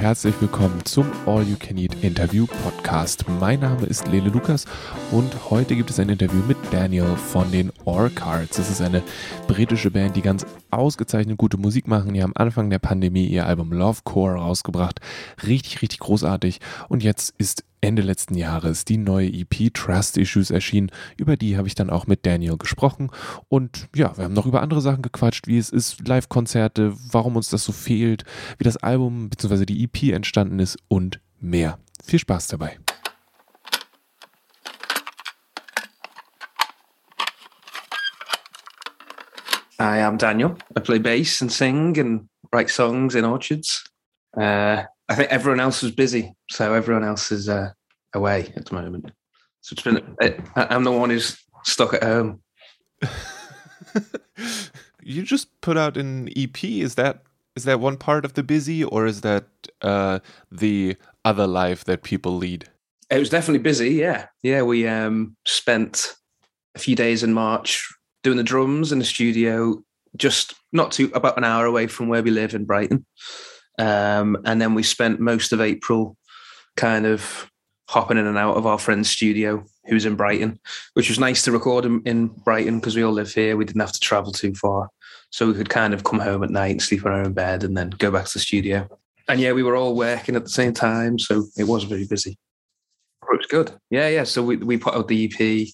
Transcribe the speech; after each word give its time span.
herzlich 0.00 0.34
willkommen 0.40 0.82
zum 0.86 1.12
All 1.26 1.42
You 1.42 1.56
Can 1.58 1.76
Eat 1.76 1.94
Interview 2.02 2.46
Podcast. 2.46 3.26
Mein 3.38 3.60
Name 3.60 3.84
ist 3.84 4.08
Lele 4.08 4.30
Lukas 4.30 4.64
und 5.10 5.50
heute 5.50 5.76
gibt 5.76 5.90
es 5.90 6.00
ein 6.00 6.08
Interview 6.08 6.40
mit 6.48 6.56
Daniel 6.70 7.16
von 7.16 7.52
den 7.52 7.69
Orcards. 7.84 8.56
Das 8.56 8.70
ist 8.70 8.80
eine 8.80 9.02
britische 9.46 9.90
Band, 9.90 10.16
die 10.16 10.22
ganz 10.22 10.46
ausgezeichnet 10.70 11.38
gute 11.38 11.56
Musik 11.56 11.88
machen. 11.88 12.14
Die 12.14 12.22
haben 12.22 12.36
Anfang 12.36 12.70
der 12.70 12.78
Pandemie 12.78 13.26
ihr 13.26 13.46
Album 13.46 13.72
Love 13.72 14.00
Core 14.04 14.36
rausgebracht. 14.36 15.00
Richtig, 15.46 15.82
richtig 15.82 16.00
großartig. 16.00 16.60
Und 16.88 17.02
jetzt 17.02 17.34
ist 17.38 17.64
Ende 17.80 18.02
letzten 18.02 18.34
Jahres 18.34 18.84
die 18.84 18.98
neue 18.98 19.28
EP 19.28 19.72
Trust 19.72 20.18
Issues 20.18 20.50
erschienen. 20.50 20.90
Über 21.16 21.36
die 21.36 21.56
habe 21.56 21.68
ich 21.68 21.74
dann 21.74 21.90
auch 21.90 22.06
mit 22.06 22.26
Daniel 22.26 22.58
gesprochen. 22.58 23.10
Und 23.48 23.88
ja, 23.94 24.16
wir 24.16 24.24
haben 24.24 24.34
noch 24.34 24.46
über 24.46 24.62
andere 24.62 24.80
Sachen 24.80 25.02
gequatscht, 25.02 25.46
wie 25.46 25.58
es 25.58 25.70
ist, 25.70 26.06
Live-Konzerte, 26.06 26.92
warum 27.10 27.36
uns 27.36 27.48
das 27.48 27.64
so 27.64 27.72
fehlt, 27.72 28.24
wie 28.58 28.64
das 28.64 28.76
Album 28.76 29.30
bzw. 29.30 29.64
die 29.64 29.84
EP 29.84 30.12
entstanden 30.14 30.58
ist 30.58 30.78
und 30.88 31.20
mehr. 31.40 31.78
Viel 32.04 32.18
Spaß 32.18 32.48
dabei. 32.48 32.78
I 39.80 39.98
am 39.98 40.18
Daniel. 40.18 40.58
I 40.76 40.80
play 40.80 40.98
bass 40.98 41.40
and 41.40 41.50
sing 41.50 41.98
and 41.98 42.28
write 42.52 42.68
songs 42.68 43.14
in 43.14 43.24
orchards. 43.24 43.82
Uh, 44.36 44.82
I 45.08 45.14
think 45.14 45.30
everyone 45.30 45.58
else 45.58 45.82
was 45.82 45.90
busy, 45.90 46.34
so 46.50 46.74
everyone 46.74 47.02
else 47.02 47.32
is 47.32 47.48
uh, 47.48 47.70
away 48.12 48.52
at 48.56 48.66
the 48.66 48.74
moment. 48.74 49.10
So 49.62 49.72
it's 49.72 49.82
been. 49.82 50.16
I'm 50.54 50.84
the 50.84 50.92
one 50.92 51.08
who's 51.08 51.42
stuck 51.64 51.94
at 51.94 52.02
home. 52.02 52.42
you 55.02 55.22
just 55.22 55.48
put 55.62 55.78
out 55.78 55.96
an 55.96 56.28
EP. 56.36 56.62
Is 56.62 56.96
that 56.96 57.22
is 57.56 57.64
that 57.64 57.80
one 57.80 57.96
part 57.96 58.26
of 58.26 58.34
the 58.34 58.42
busy, 58.42 58.84
or 58.84 59.06
is 59.06 59.22
that 59.22 59.46
uh, 59.80 60.18
the 60.52 60.96
other 61.24 61.46
life 61.46 61.84
that 61.84 62.02
people 62.02 62.36
lead? 62.36 62.68
It 63.08 63.18
was 63.18 63.30
definitely 63.30 63.62
busy. 63.62 63.92
Yeah, 63.94 64.26
yeah. 64.42 64.60
We 64.60 64.86
um, 64.86 65.36
spent 65.46 66.16
a 66.74 66.78
few 66.78 66.94
days 66.94 67.22
in 67.22 67.32
March 67.32 67.88
doing 68.22 68.36
the 68.36 68.42
drums 68.42 68.92
in 68.92 68.98
the 68.98 69.04
studio, 69.04 69.82
just 70.16 70.54
not 70.72 70.92
too 70.92 71.10
about 71.14 71.38
an 71.38 71.44
hour 71.44 71.66
away 71.66 71.86
from 71.86 72.08
where 72.08 72.22
we 72.22 72.30
live 72.30 72.54
in 72.54 72.64
Brighton. 72.64 73.06
Um, 73.78 74.36
and 74.44 74.60
then 74.60 74.74
we 74.74 74.82
spent 74.82 75.20
most 75.20 75.52
of 75.52 75.60
April 75.60 76.16
kind 76.76 77.06
of 77.06 77.50
hopping 77.88 78.18
in 78.18 78.26
and 78.26 78.38
out 78.38 78.56
of 78.56 78.66
our 78.66 78.78
friend's 78.78 79.10
studio 79.10 79.64
who's 79.86 80.04
in 80.04 80.14
Brighton, 80.14 80.60
which 80.94 81.08
was 81.08 81.18
nice 81.18 81.42
to 81.44 81.52
record 81.52 81.84
in, 81.84 82.02
in 82.04 82.28
Brighton 82.28 82.78
because 82.78 82.94
we 82.94 83.02
all 83.02 83.12
live 83.12 83.32
here. 83.32 83.56
We 83.56 83.64
didn't 83.64 83.80
have 83.80 83.92
to 83.92 84.00
travel 84.00 84.32
too 84.32 84.54
far. 84.54 84.88
So 85.30 85.46
we 85.46 85.54
could 85.54 85.68
kind 85.68 85.94
of 85.94 86.04
come 86.04 86.20
home 86.20 86.44
at 86.44 86.50
night 86.50 86.72
and 86.72 86.82
sleep 86.82 87.04
in 87.04 87.10
our 87.10 87.22
own 87.22 87.32
bed 87.32 87.64
and 87.64 87.76
then 87.76 87.90
go 87.90 88.10
back 88.10 88.26
to 88.26 88.32
the 88.34 88.38
studio. 88.38 88.88
And 89.28 89.40
yeah, 89.40 89.52
we 89.52 89.62
were 89.62 89.76
all 89.76 89.94
working 89.94 90.36
at 90.36 90.44
the 90.44 90.50
same 90.50 90.72
time. 90.72 91.18
So 91.18 91.46
it 91.56 91.64
was 91.64 91.84
very 91.84 92.06
busy. 92.06 92.32
It 93.22 93.36
was 93.38 93.46
good. 93.46 93.72
Yeah, 93.90 94.08
yeah. 94.08 94.24
So 94.24 94.42
we, 94.42 94.56
we 94.56 94.76
put 94.76 94.94
out 94.94 95.08
the 95.08 95.24
EP 95.32 95.68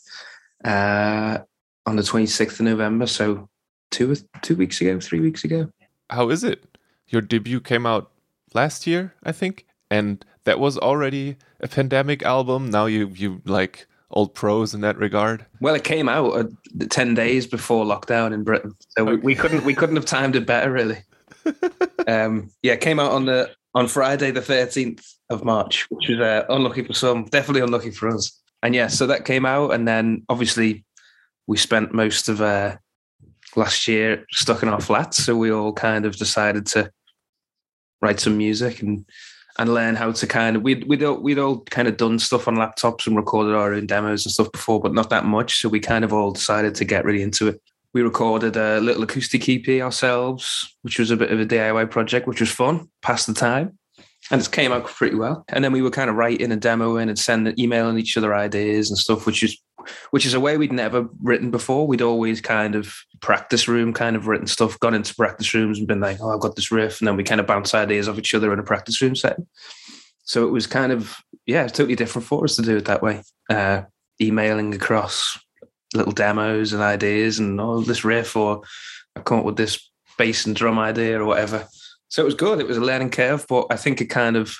uh, 0.64 1.42
on 1.86 1.96
the 1.96 2.02
26th 2.02 2.54
of 2.54 2.60
November. 2.60 3.06
So 3.06 3.48
two, 3.90 4.16
two 4.42 4.56
weeks 4.56 4.80
ago, 4.80 5.00
three 5.00 5.20
weeks 5.20 5.44
ago. 5.44 5.70
How 6.10 6.30
is 6.30 6.44
it? 6.44 6.64
your 7.08 7.22
debut 7.22 7.60
came 7.60 7.86
out 7.86 8.10
last 8.54 8.86
year, 8.86 9.14
I 9.22 9.32
think, 9.32 9.66
and 9.90 10.24
that 10.44 10.58
was 10.58 10.78
already 10.78 11.36
a 11.60 11.68
pandemic 11.68 12.22
album. 12.22 12.70
Now 12.70 12.86
you 12.86 13.08
you 13.14 13.42
like 13.44 13.86
old 14.10 14.34
pros 14.34 14.74
in 14.74 14.80
that 14.82 14.98
regard. 14.98 15.46
Well, 15.60 15.74
it 15.74 15.84
came 15.84 16.08
out 16.08 16.30
uh, 16.32 16.44
ten 16.90 17.14
days 17.14 17.46
before 17.46 17.84
lockdown 17.84 18.32
in 18.32 18.44
Britain, 18.44 18.74
so 18.96 19.04
we, 19.04 19.16
we, 19.16 19.34
couldn't 19.34 19.64
we 19.64 19.74
couldn't 19.74 19.96
have 19.96 20.06
timed 20.06 20.36
it 20.36 20.46
better, 20.46 20.70
really. 20.70 20.98
um, 22.08 22.50
yeah, 22.62 22.74
it 22.74 22.80
came 22.80 22.98
out 22.98 23.12
on 23.12 23.26
the 23.26 23.50
on 23.74 23.88
Friday 23.88 24.30
the 24.30 24.42
thirteenth 24.42 25.06
of 25.30 25.44
March, 25.44 25.86
which 25.90 26.08
was 26.08 26.20
uh, 26.20 26.44
unlucky 26.48 26.82
for 26.82 26.92
some, 26.92 27.24
definitely 27.24 27.62
unlucky 27.62 27.90
for 27.90 28.08
us. 28.08 28.40
And 28.62 28.74
yeah, 28.74 28.86
so 28.86 29.06
that 29.06 29.24
came 29.24 29.46
out, 29.46 29.72
and 29.72 29.86
then 29.86 30.24
obviously 30.28 30.84
we 31.46 31.56
spent 31.56 31.94
most 31.94 32.28
of 32.28 32.40
uh, 32.40 32.76
last 33.54 33.88
year 33.88 34.24
stuck 34.30 34.62
in 34.62 34.68
our 34.68 34.80
flats, 34.80 35.24
so 35.24 35.36
we 35.36 35.50
all 35.50 35.72
kind 35.72 36.04
of 36.04 36.16
decided 36.16 36.66
to 36.66 36.90
write 38.00 38.20
some 38.20 38.36
music 38.36 38.82
and 38.82 39.04
and 39.58 39.72
learn 39.72 39.94
how 39.94 40.12
to 40.12 40.26
kind 40.26 40.56
of 40.56 40.62
we'd 40.62 40.86
we'd 40.86 41.02
all, 41.02 41.18
we'd 41.18 41.38
all 41.38 41.60
kind 41.64 41.88
of 41.88 41.96
done 41.96 42.18
stuff 42.18 42.46
on 42.46 42.56
laptops 42.56 43.06
and 43.06 43.16
recorded 43.16 43.54
our 43.54 43.72
own 43.72 43.86
demos 43.86 44.26
and 44.26 44.32
stuff 44.32 44.52
before, 44.52 44.80
but 44.80 44.92
not 44.94 45.10
that 45.10 45.24
much. 45.24 45.60
So 45.60 45.68
we 45.68 45.80
kind 45.80 46.04
of 46.04 46.12
all 46.12 46.32
decided 46.32 46.74
to 46.76 46.84
get 46.84 47.04
really 47.04 47.22
into 47.22 47.48
it. 47.48 47.60
We 47.94 48.02
recorded 48.02 48.56
a 48.56 48.80
little 48.80 49.02
acoustic 49.02 49.48
EP 49.48 49.80
ourselves, 49.80 50.76
which 50.82 50.98
was 50.98 51.10
a 51.10 51.16
bit 51.16 51.32
of 51.32 51.40
a 51.40 51.46
DIY 51.46 51.90
project, 51.90 52.26
which 52.26 52.40
was 52.40 52.50
fun, 52.50 52.90
passed 53.00 53.26
the 53.26 53.32
time 53.32 53.78
and 54.30 54.40
it 54.40 54.50
came 54.50 54.72
out 54.72 54.86
pretty 54.86 55.16
well. 55.16 55.44
And 55.48 55.62
then 55.62 55.72
we 55.72 55.82
were 55.82 55.90
kind 55.90 56.10
of 56.10 56.16
writing 56.16 56.50
and 56.50 56.60
demoing 56.60 57.08
and 57.08 57.18
sending, 57.18 57.58
emailing 57.58 57.98
each 57.98 58.16
other 58.16 58.34
ideas 58.34 58.90
and 58.90 58.98
stuff, 58.98 59.26
which 59.26 59.42
is 59.42 59.60
which 60.10 60.26
is 60.26 60.34
a 60.34 60.40
way 60.40 60.56
we'd 60.56 60.72
never 60.72 61.08
written 61.22 61.50
before. 61.50 61.86
We'd 61.86 62.02
always 62.02 62.40
kind 62.40 62.74
of 62.74 62.94
practice 63.20 63.68
room, 63.68 63.92
kind 63.92 64.16
of 64.16 64.26
written 64.26 64.46
stuff, 64.46 64.78
gone 64.80 64.94
into 64.94 65.14
practice 65.14 65.52
rooms 65.54 65.78
and 65.78 65.86
been 65.86 66.00
like, 66.00 66.18
"Oh, 66.20 66.32
I've 66.32 66.40
got 66.40 66.56
this 66.56 66.70
riff," 66.70 67.00
and 67.00 67.08
then 67.08 67.16
we 67.16 67.24
kind 67.24 67.40
of 67.40 67.46
bounce 67.46 67.74
ideas 67.74 68.08
off 68.08 68.18
each 68.18 68.34
other 68.34 68.52
in 68.52 68.58
a 68.58 68.64
practice 68.64 69.00
room 69.00 69.14
setting. 69.14 69.46
So 70.24 70.46
it 70.46 70.50
was 70.50 70.66
kind 70.66 70.92
of 70.92 71.16
yeah, 71.46 71.66
totally 71.68 71.96
different 71.96 72.26
for 72.26 72.44
us 72.44 72.56
to 72.56 72.62
do 72.62 72.76
it 72.76 72.86
that 72.86 73.02
way. 73.02 73.22
Uh, 73.48 73.82
emailing 74.20 74.74
across 74.74 75.38
little 75.94 76.12
demos 76.12 76.72
and 76.72 76.82
ideas 76.82 77.38
and 77.38 77.60
oh, 77.60 77.80
this 77.80 78.04
riff 78.04 78.36
or 78.36 78.62
I 79.14 79.20
come 79.20 79.38
up 79.38 79.44
with 79.44 79.56
this 79.56 79.90
bass 80.18 80.46
and 80.46 80.56
drum 80.56 80.78
idea 80.78 81.20
or 81.20 81.24
whatever 81.24 81.66
so 82.08 82.22
it 82.22 82.24
was 82.24 82.34
good. 82.34 82.60
It 82.60 82.68
was 82.68 82.76
a 82.76 82.82
learning 82.82 83.10
curve, 83.10 83.46
but 83.48 83.66
I 83.70 83.76
think 83.76 84.00
it 84.00 84.06
kind 84.06 84.36
of 84.36 84.56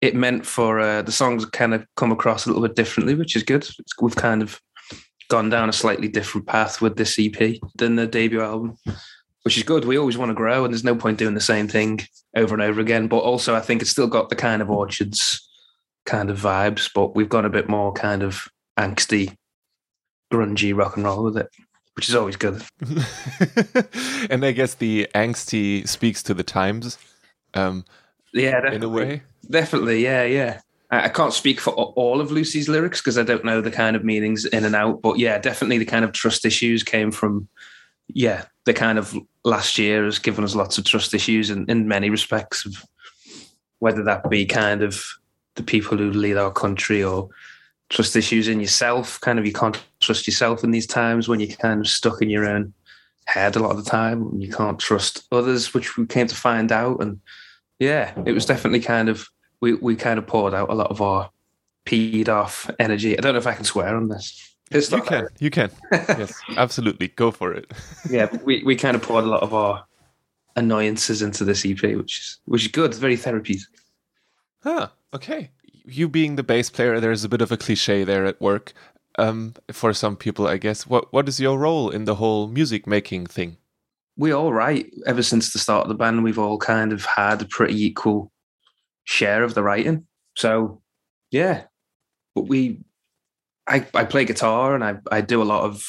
it 0.00 0.14
meant 0.14 0.46
for 0.46 0.80
uh, 0.80 1.02
the 1.02 1.12
songs 1.12 1.44
kind 1.46 1.74
of 1.74 1.86
come 1.96 2.12
across 2.12 2.44
a 2.44 2.48
little 2.48 2.62
bit 2.62 2.76
differently, 2.76 3.14
which 3.14 3.36
is 3.36 3.42
good. 3.42 3.62
It's, 3.78 4.00
we've 4.00 4.16
kind 4.16 4.42
of 4.42 4.60
gone 5.30 5.48
down 5.48 5.68
a 5.68 5.72
slightly 5.72 6.08
different 6.08 6.46
path 6.46 6.80
with 6.80 6.96
this 6.96 7.18
EP 7.18 7.58
than 7.76 7.96
the 7.96 8.06
debut 8.06 8.42
album, 8.42 8.76
which 9.42 9.56
is 9.56 9.62
good. 9.62 9.84
We 9.84 9.98
always 9.98 10.18
want 10.18 10.30
to 10.30 10.34
grow, 10.34 10.64
and 10.64 10.72
there's 10.72 10.84
no 10.84 10.96
point 10.96 11.18
doing 11.18 11.34
the 11.34 11.40
same 11.40 11.68
thing 11.68 12.00
over 12.36 12.54
and 12.54 12.62
over 12.62 12.80
again. 12.80 13.08
But 13.08 13.18
also, 13.18 13.54
I 13.54 13.60
think 13.60 13.82
it's 13.82 13.90
still 13.90 14.08
got 14.08 14.28
the 14.28 14.36
kind 14.36 14.60
of 14.60 14.70
orchards 14.70 15.48
kind 16.04 16.30
of 16.30 16.38
vibes, 16.38 16.90
but 16.94 17.16
we've 17.16 17.28
gone 17.28 17.46
a 17.46 17.50
bit 17.50 17.68
more 17.68 17.92
kind 17.92 18.22
of 18.22 18.46
angsty, 18.78 19.36
grungy 20.32 20.76
rock 20.76 20.96
and 20.96 21.04
roll 21.06 21.24
with 21.24 21.38
it 21.38 21.48
which 21.94 22.08
is 22.08 22.14
always 22.14 22.36
good. 22.36 22.62
and 24.30 24.44
I 24.44 24.52
guess 24.52 24.74
the 24.74 25.08
angsty 25.14 25.86
speaks 25.88 26.22
to 26.24 26.34
the 26.34 26.42
times. 26.42 26.98
Um, 27.54 27.84
yeah, 28.32 28.60
definitely. 28.60 28.76
in 28.76 28.82
a 28.82 28.88
way. 28.88 29.22
Definitely, 29.50 30.02
yeah, 30.02 30.24
yeah. 30.24 30.60
I, 30.90 31.08
can't 31.08 31.32
speak 31.32 31.60
for 31.60 31.72
all 31.72 32.20
of 32.20 32.30
Lucy's 32.30 32.68
lyrics 32.68 33.00
because 33.00 33.18
I 33.18 33.22
don't 33.22 33.44
know 33.44 33.60
the 33.60 33.70
kind 33.70 33.96
of 33.96 34.04
meanings 34.04 34.44
in 34.44 34.64
and 34.64 34.76
out, 34.76 35.02
but 35.02 35.18
yeah, 35.18 35.38
definitely 35.38 35.78
the 35.78 35.84
kind 35.84 36.04
of 36.04 36.12
trust 36.12 36.44
issues 36.44 36.82
came 36.82 37.10
from, 37.10 37.48
yeah, 38.08 38.44
the 38.64 38.74
kind 38.74 38.98
of 38.98 39.16
last 39.44 39.78
year 39.78 40.04
has 40.04 40.18
given 40.18 40.44
us 40.44 40.54
lots 40.54 40.78
of 40.78 40.84
trust 40.84 41.14
issues 41.14 41.50
in, 41.50 41.68
in 41.68 41.88
many 41.88 42.10
respects 42.10 42.64
of 42.64 42.84
whether 43.80 44.02
that 44.04 44.30
be 44.30 44.46
kind 44.46 44.82
of 44.82 45.04
the 45.56 45.62
people 45.62 45.98
who 45.98 46.10
lead 46.10 46.36
our 46.36 46.52
country 46.52 47.02
or 47.02 47.28
trust 47.90 48.16
issues 48.16 48.48
in 48.48 48.60
yourself. 48.60 49.20
Kind 49.20 49.38
of, 49.38 49.46
you 49.46 49.52
can't 49.52 49.82
trust 50.00 50.26
yourself 50.26 50.64
in 50.64 50.70
these 50.70 50.86
times 50.86 51.28
when 51.28 51.40
you're 51.40 51.56
kind 51.56 51.80
of 51.80 51.88
stuck 51.88 52.22
in 52.22 52.30
your 52.30 52.48
own 52.48 52.72
head 53.26 53.56
a 53.56 53.60
lot 53.60 53.70
of 53.70 53.82
the 53.82 53.90
time. 53.90 54.22
And 54.22 54.42
you 54.42 54.50
can't 54.50 54.78
trust 54.78 55.26
others, 55.32 55.74
which 55.74 55.96
we 55.96 56.06
came 56.06 56.26
to 56.26 56.34
find 56.34 56.72
out. 56.72 57.02
And 57.02 57.20
yeah, 57.78 58.12
it 58.24 58.32
was 58.32 58.46
definitely 58.46 58.80
kind 58.80 59.08
of 59.08 59.28
we 59.64 59.74
we 59.74 59.96
kind 59.96 60.18
of 60.18 60.26
poured 60.26 60.54
out 60.54 60.70
a 60.70 60.74
lot 60.74 60.90
of 60.90 61.00
our 61.00 61.30
peed 61.86 62.28
off 62.28 62.70
energy. 62.78 63.18
I 63.18 63.20
don't 63.20 63.32
know 63.32 63.38
if 63.38 63.46
I 63.46 63.54
can 63.54 63.64
swear 63.64 63.96
on 63.96 64.08
this. 64.08 64.56
It's 64.70 64.90
you 64.90 65.02
can, 65.02 65.28
you 65.40 65.50
can. 65.50 65.70
yes, 65.92 66.32
absolutely. 66.56 67.08
Go 67.08 67.30
for 67.30 67.52
it. 67.52 67.72
yeah, 68.08 68.34
we, 68.44 68.62
we 68.64 68.76
kind 68.76 68.96
of 68.96 69.02
poured 69.02 69.24
a 69.24 69.28
lot 69.28 69.42
of 69.42 69.52
our 69.52 69.84
annoyances 70.56 71.20
into 71.22 71.44
this 71.44 71.66
EP, 71.66 71.82
which 71.82 72.18
is 72.20 72.38
which 72.44 72.62
is 72.66 72.68
good. 72.68 72.90
It's 72.90 72.98
very 72.98 73.16
therapeutic. 73.16 73.68
Ah, 74.64 74.92
okay 75.12 75.50
you 75.84 76.08
being 76.08 76.36
the 76.36 76.42
bass 76.42 76.70
player, 76.70 77.00
there's 77.00 77.24
a 77.24 77.28
bit 77.28 77.42
of 77.42 77.52
a 77.52 77.56
cliche 77.56 78.04
there 78.04 78.24
at 78.24 78.40
work. 78.40 78.72
Um, 79.16 79.54
for 79.70 79.92
some 79.92 80.16
people, 80.16 80.48
I 80.48 80.56
guess. 80.56 80.88
What 80.88 81.12
what 81.12 81.28
is 81.28 81.38
your 81.38 81.56
role 81.56 81.88
in 81.88 82.04
the 82.04 82.16
whole 82.16 82.48
music 82.48 82.84
making 82.84 83.26
thing? 83.26 83.58
We 84.16 84.32
all 84.32 84.52
write 84.52 84.90
ever 85.06 85.22
since 85.22 85.52
the 85.52 85.60
start 85.60 85.84
of 85.84 85.88
the 85.88 85.94
band. 85.94 86.24
We've 86.24 86.38
all 86.38 86.58
kind 86.58 86.92
of 86.92 87.04
had 87.04 87.40
a 87.40 87.44
pretty 87.44 87.80
equal 87.80 88.32
share 89.04 89.42
of 89.42 89.54
the 89.54 89.62
writing. 89.62 90.06
So, 90.36 90.82
yeah. 91.30 91.64
But 92.34 92.48
we, 92.48 92.80
I 93.66 93.86
I 93.94 94.04
play 94.04 94.24
guitar 94.24 94.74
and 94.74 94.84
I 94.84 94.96
I 95.10 95.20
do 95.20 95.40
a 95.42 95.44
lot 95.44 95.64
of 95.64 95.86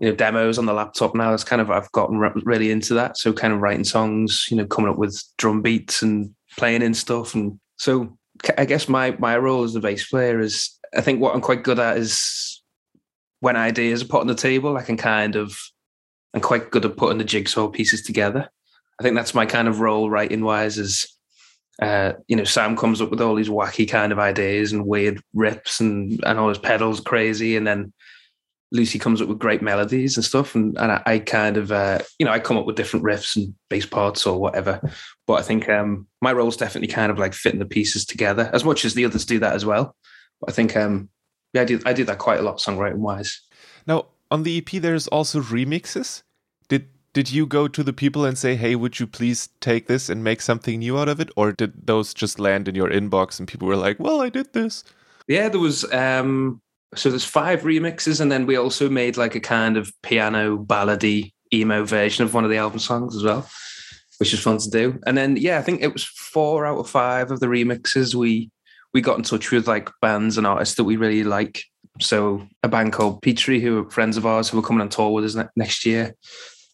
you 0.00 0.08
know 0.08 0.14
demos 0.14 0.58
on 0.58 0.66
the 0.66 0.72
laptop 0.72 1.14
now. 1.14 1.32
It's 1.32 1.44
kind 1.44 1.62
of 1.62 1.70
I've 1.70 1.90
gotten 1.92 2.18
really 2.18 2.70
into 2.70 2.94
that. 2.94 3.16
So 3.16 3.32
kind 3.32 3.52
of 3.52 3.60
writing 3.60 3.84
songs, 3.84 4.46
you 4.50 4.56
know, 4.56 4.66
coming 4.66 4.90
up 4.90 4.98
with 4.98 5.22
drum 5.38 5.62
beats 5.62 6.02
and 6.02 6.34
playing 6.58 6.82
in 6.82 6.94
stuff, 6.94 7.34
and 7.34 7.58
so 7.76 8.16
I 8.58 8.64
guess 8.64 8.88
my 8.88 9.16
my 9.18 9.36
role 9.38 9.64
as 9.64 9.74
a 9.74 9.80
bass 9.80 10.08
player 10.08 10.40
is 10.40 10.78
I 10.96 11.00
think 11.00 11.20
what 11.20 11.34
I'm 11.34 11.40
quite 11.40 11.64
good 11.64 11.78
at 11.78 11.96
is 11.96 12.62
when 13.40 13.56
ideas 13.56 14.02
are 14.02 14.06
put 14.06 14.20
on 14.20 14.26
the 14.26 14.34
table, 14.34 14.76
I 14.76 14.82
can 14.82 14.96
kind 14.96 15.36
of 15.36 15.58
I'm 16.34 16.40
quite 16.40 16.70
good 16.70 16.84
at 16.84 16.96
putting 16.96 17.18
the 17.18 17.24
jigsaw 17.24 17.68
pieces 17.68 18.02
together. 18.02 18.48
I 19.00 19.02
think 19.02 19.14
that's 19.14 19.34
my 19.34 19.46
kind 19.46 19.68
of 19.68 19.80
role 19.80 20.10
writing 20.10 20.44
wise 20.44 20.78
is 20.78 21.15
uh, 21.82 22.12
you 22.26 22.36
know, 22.36 22.44
Sam 22.44 22.76
comes 22.76 23.00
up 23.00 23.10
with 23.10 23.20
all 23.20 23.34
these 23.34 23.48
wacky 23.48 23.88
kind 23.88 24.12
of 24.12 24.18
ideas 24.18 24.72
and 24.72 24.86
weird 24.86 25.20
rips 25.34 25.80
and 25.80 26.22
and 26.24 26.38
all 26.38 26.48
his 26.48 26.58
pedals 26.58 27.00
crazy, 27.00 27.56
and 27.56 27.66
then 27.66 27.92
Lucy 28.72 28.98
comes 28.98 29.20
up 29.20 29.28
with 29.28 29.38
great 29.38 29.62
melodies 29.62 30.16
and 30.16 30.24
stuff, 30.24 30.54
and 30.54 30.76
and 30.78 30.92
I, 30.92 31.02
I 31.06 31.18
kind 31.18 31.56
of 31.56 31.70
uh, 31.70 31.98
you 32.18 32.24
know 32.24 32.32
I 32.32 32.40
come 32.40 32.56
up 32.56 32.66
with 32.66 32.76
different 32.76 33.04
riffs 33.04 33.36
and 33.36 33.54
bass 33.68 33.84
parts 33.84 34.26
or 34.26 34.40
whatever. 34.40 34.80
But 35.26 35.34
I 35.34 35.42
think 35.42 35.68
um, 35.68 36.06
my 36.22 36.32
role's 36.32 36.56
definitely 36.56 36.88
kind 36.88 37.12
of 37.12 37.18
like 37.18 37.34
fitting 37.34 37.60
the 37.60 37.66
pieces 37.66 38.06
together 38.06 38.50
as 38.52 38.64
much 38.64 38.84
as 38.84 38.94
the 38.94 39.04
others 39.04 39.26
do 39.26 39.38
that 39.40 39.54
as 39.54 39.66
well. 39.66 39.94
But 40.40 40.50
I 40.50 40.52
think 40.52 40.76
um, 40.76 41.10
yeah, 41.52 41.62
I 41.62 41.64
do 41.66 41.80
I 41.84 41.92
do 41.92 42.04
that 42.04 42.18
quite 42.18 42.40
a 42.40 42.42
lot 42.42 42.58
songwriting 42.58 42.96
wise. 42.98 43.40
Now 43.86 44.06
on 44.30 44.44
the 44.44 44.58
EP, 44.58 44.80
there's 44.80 45.08
also 45.08 45.40
remixes. 45.40 46.22
Did 46.68 46.88
did 47.16 47.32
you 47.32 47.46
go 47.46 47.66
to 47.66 47.82
the 47.82 47.94
people 47.94 48.26
and 48.26 48.36
say, 48.36 48.56
"Hey, 48.56 48.76
would 48.76 49.00
you 49.00 49.06
please 49.06 49.48
take 49.62 49.86
this 49.86 50.10
and 50.10 50.22
make 50.22 50.42
something 50.42 50.80
new 50.80 50.98
out 50.98 51.08
of 51.08 51.18
it," 51.18 51.30
or 51.34 51.50
did 51.50 51.86
those 51.86 52.12
just 52.12 52.38
land 52.38 52.68
in 52.68 52.74
your 52.74 52.90
inbox 52.90 53.38
and 53.38 53.48
people 53.48 53.66
were 53.66 53.74
like, 53.74 53.98
"Well, 53.98 54.20
I 54.20 54.28
did 54.28 54.52
this"? 54.52 54.84
Yeah, 55.26 55.48
there 55.48 55.58
was 55.58 55.90
um, 55.94 56.60
so 56.94 57.08
there's 57.08 57.24
five 57.24 57.62
remixes, 57.62 58.20
and 58.20 58.30
then 58.30 58.44
we 58.44 58.56
also 58.56 58.90
made 58.90 59.16
like 59.16 59.34
a 59.34 59.40
kind 59.40 59.78
of 59.78 59.90
piano 60.02 60.58
ballady 60.58 61.32
emo 61.54 61.86
version 61.86 62.22
of 62.22 62.34
one 62.34 62.44
of 62.44 62.50
the 62.50 62.58
album 62.58 62.80
songs 62.80 63.16
as 63.16 63.22
well, 63.22 63.48
which 64.18 64.32
was 64.32 64.42
fun 64.42 64.58
to 64.58 64.68
do. 64.68 65.00
And 65.06 65.16
then 65.16 65.38
yeah, 65.38 65.58
I 65.58 65.62
think 65.62 65.80
it 65.80 65.94
was 65.94 66.04
four 66.04 66.66
out 66.66 66.76
of 66.78 66.90
five 66.90 67.30
of 67.30 67.40
the 67.40 67.46
remixes 67.46 68.14
we 68.14 68.50
we 68.92 69.00
got 69.00 69.16
in 69.16 69.24
touch 69.24 69.50
with 69.50 69.66
like 69.66 69.88
bands 70.02 70.36
and 70.36 70.46
artists 70.46 70.74
that 70.74 70.84
we 70.84 70.96
really 70.96 71.24
like. 71.24 71.64
So 71.98 72.46
a 72.62 72.68
band 72.68 72.92
called 72.92 73.22
Petrie, 73.22 73.62
who 73.62 73.78
are 73.78 73.90
friends 73.90 74.18
of 74.18 74.26
ours, 74.26 74.50
who 74.50 74.58
are 74.58 74.68
coming 74.68 74.82
on 74.82 74.90
tour 74.90 75.12
with 75.12 75.24
us 75.24 75.34
ne- 75.34 75.48
next 75.56 75.86
year. 75.86 76.14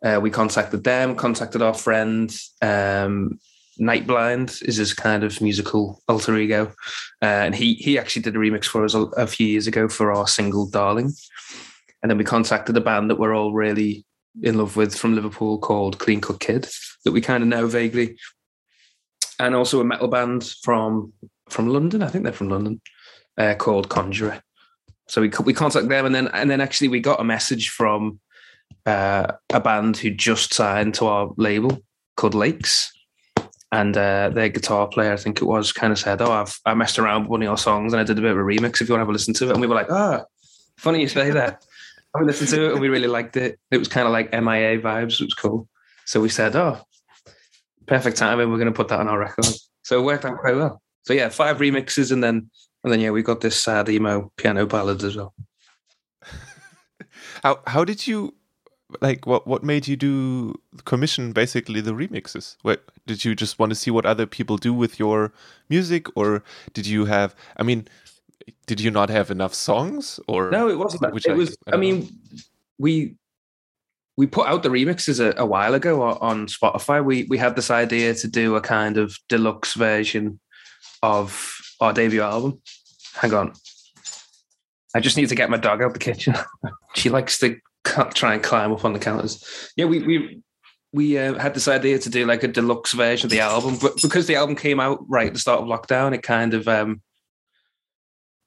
Uh, 0.04 0.18
we 0.20 0.30
contacted 0.30 0.82
them, 0.84 1.14
contacted 1.14 1.62
our 1.62 1.74
friend 1.74 2.36
um, 2.60 3.38
Nightblind 3.80 4.62
is 4.62 4.76
his 4.76 4.92
kind 4.92 5.24
of 5.24 5.40
musical 5.40 6.02
alter 6.08 6.36
ego, 6.36 6.72
uh, 7.22 7.24
and 7.24 7.54
he 7.54 7.74
he 7.74 7.98
actually 7.98 8.22
did 8.22 8.36
a 8.36 8.38
remix 8.38 8.66
for 8.66 8.84
us 8.84 8.94
a, 8.94 9.00
a, 9.16 9.26
few 9.26 9.46
years 9.46 9.66
ago 9.66 9.88
for 9.88 10.12
our 10.12 10.26
single 10.28 10.68
"Darling," 10.68 11.12
and 12.02 12.10
then 12.10 12.18
we 12.18 12.24
contacted 12.24 12.76
a 12.76 12.80
band 12.80 13.08
that 13.08 13.18
we're 13.18 13.34
all 13.34 13.52
really 13.52 14.04
in 14.42 14.58
love 14.58 14.76
with 14.76 14.94
from 14.94 15.14
Liverpool 15.14 15.58
called 15.58 15.98
Clean 15.98 16.20
Cut 16.20 16.40
Kid 16.40 16.68
that 17.04 17.12
we 17.12 17.20
kind 17.20 17.42
of 17.42 17.48
know 17.48 17.66
vaguely, 17.66 18.18
and 19.38 19.54
also 19.54 19.80
a 19.80 19.84
metal 19.84 20.08
band 20.08 20.54
from 20.62 21.14
from 21.48 21.68
London. 21.68 22.02
I 22.02 22.08
think 22.08 22.24
they're 22.24 22.32
from 22.32 22.50
London, 22.50 22.80
uh, 23.38 23.54
called 23.54 23.88
Conjurer. 23.88 24.42
So 25.08 25.22
we 25.22 25.30
we 25.44 25.54
contacted 25.54 25.90
them, 25.90 26.04
and 26.04 26.14
then 26.14 26.28
and 26.28 26.50
then 26.50 26.60
actually 26.60 26.88
we 26.88 27.00
got 27.00 27.20
a 27.20 27.24
message 27.24 27.70
from 27.70 28.20
uh, 28.86 29.32
a 29.52 29.60
band 29.60 29.96
who 29.96 30.10
just 30.10 30.54
signed 30.54 30.94
to 30.94 31.06
our 31.06 31.30
label 31.36 31.82
called 32.16 32.34
Lakes 32.34 32.92
and 33.70 33.96
uh, 33.96 34.28
their 34.28 34.50
guitar 34.50 34.86
player, 34.86 35.12
I 35.12 35.16
think 35.16 35.40
it 35.40 35.46
was, 35.46 35.72
kind 35.72 35.92
of 35.92 35.98
said, 35.98 36.20
"Oh, 36.20 36.30
I've 36.30 36.58
I 36.66 36.74
messed 36.74 36.98
around 36.98 37.22
with 37.22 37.30
one 37.30 37.42
of 37.42 37.46
your 37.46 37.58
songs 37.58 37.92
and 37.92 38.00
I 38.00 38.04
did 38.04 38.18
a 38.18 38.20
bit 38.20 38.32
of 38.32 38.36
a 38.36 38.40
remix. 38.40 38.80
If 38.80 38.88
you 38.88 38.94
want 38.94 39.00
to 39.00 39.04
have 39.04 39.08
a 39.08 39.12
listen 39.12 39.34
to 39.34 39.48
it," 39.48 39.52
and 39.52 39.60
we 39.60 39.66
were 39.66 39.74
like, 39.74 39.90
"Ah, 39.90 40.20
oh, 40.22 40.26
funny 40.76 41.00
you 41.00 41.08
say 41.08 41.30
that." 41.30 41.64
we 42.18 42.26
listened 42.26 42.50
to 42.50 42.66
it 42.66 42.72
and 42.72 42.80
we 42.80 42.88
really 42.88 43.08
liked 43.08 43.36
it. 43.36 43.58
It 43.70 43.78
was 43.78 43.88
kind 43.88 44.06
of 44.06 44.12
like 44.12 44.32
MIA 44.32 44.80
vibes. 44.80 45.20
It 45.20 45.24
was 45.24 45.34
cool. 45.34 45.68
So 46.04 46.20
we 46.20 46.28
said, 46.28 46.54
"Oh, 46.56 46.80
perfect 47.86 48.18
timing. 48.18 48.50
We're 48.50 48.58
going 48.58 48.66
to 48.66 48.72
put 48.72 48.88
that 48.88 49.00
on 49.00 49.08
our 49.08 49.18
record." 49.18 49.46
So 49.82 50.00
it 50.00 50.04
worked 50.04 50.24
out 50.24 50.38
quite 50.38 50.56
well. 50.56 50.82
So 51.04 51.14
yeah, 51.14 51.28
five 51.28 51.58
remixes 51.58 52.12
and 52.12 52.22
then 52.22 52.50
and 52.84 52.92
then 52.92 53.00
yeah, 53.00 53.10
we 53.10 53.22
got 53.22 53.40
this 53.40 53.56
sad 53.56 53.88
emo 53.88 54.30
piano 54.36 54.66
ballad 54.66 55.02
as 55.02 55.16
well. 55.16 55.34
how 57.42 57.60
how 57.66 57.84
did 57.84 58.06
you 58.06 58.34
like 59.00 59.26
what 59.26 59.46
what 59.46 59.62
made 59.62 59.88
you 59.88 59.96
do 59.96 60.54
commission 60.84 61.32
basically 61.32 61.80
the 61.80 61.92
remixes? 61.92 62.56
What 62.62 62.84
did 63.06 63.24
you 63.24 63.34
just 63.34 63.58
want 63.58 63.70
to 63.70 63.76
see 63.76 63.90
what 63.90 64.06
other 64.06 64.26
people 64.26 64.56
do 64.56 64.72
with 64.72 64.98
your 64.98 65.32
music 65.68 66.06
or 66.16 66.42
did 66.72 66.86
you 66.86 67.06
have 67.06 67.34
i 67.56 67.62
mean 67.62 67.88
did 68.66 68.80
you 68.80 68.90
not 68.90 69.08
have 69.10 69.30
enough 69.30 69.54
songs 69.54 70.20
or 70.28 70.50
no 70.50 70.68
it 70.68 70.78
wasn't 70.78 71.12
which 71.14 71.26
it 71.26 71.32
I, 71.32 71.34
was 71.34 71.56
i, 71.66 71.74
I 71.74 71.76
mean 71.76 72.00
know. 72.00 72.38
we 72.78 73.14
we 74.16 74.26
put 74.26 74.46
out 74.46 74.62
the 74.62 74.68
remixes 74.68 75.20
a, 75.20 75.34
a, 75.40 75.46
while 75.46 75.74
ago 75.74 76.02
on 76.02 76.46
spotify. 76.46 77.02
We 77.02 77.24
we 77.24 77.38
had 77.38 77.56
this 77.56 77.70
idea 77.70 78.14
to 78.14 78.28
do 78.28 78.56
a 78.56 78.60
kind 78.60 78.98
of 78.98 79.16
deluxe 79.28 79.74
version 79.74 80.38
of 81.02 81.58
our 81.80 81.92
debut 81.92 82.20
album. 82.20 82.60
Hang 83.14 83.34
on. 83.34 83.52
I 84.94 85.00
just 85.00 85.16
need 85.16 85.30
to 85.30 85.34
get 85.34 85.50
my 85.50 85.56
dog 85.56 85.82
out 85.82 85.94
the 85.94 85.98
kitchen. 85.98 86.34
she 86.94 87.08
likes 87.08 87.38
to 87.38 87.56
try 88.14 88.34
and 88.34 88.42
climb 88.42 88.72
up 88.72 88.84
on 88.84 88.92
the 88.92 88.98
counters. 88.98 89.72
Yeah, 89.76 89.86
we 89.86 90.02
we 90.02 90.42
we 90.92 91.18
uh, 91.18 91.38
had 91.38 91.54
this 91.54 91.68
idea 91.68 91.98
to 91.98 92.10
do 92.10 92.26
like 92.26 92.42
a 92.42 92.48
deluxe 92.48 92.92
version 92.92 93.26
of 93.26 93.30
the 93.30 93.40
album, 93.40 93.78
but 93.80 94.00
because 94.02 94.26
the 94.26 94.36
album 94.36 94.56
came 94.56 94.80
out 94.80 95.04
right 95.08 95.28
at 95.28 95.32
the 95.32 95.38
start 95.38 95.60
of 95.60 95.66
lockdown, 95.66 96.14
it 96.14 96.22
kind 96.22 96.54
of 96.54 96.68
um, 96.68 97.00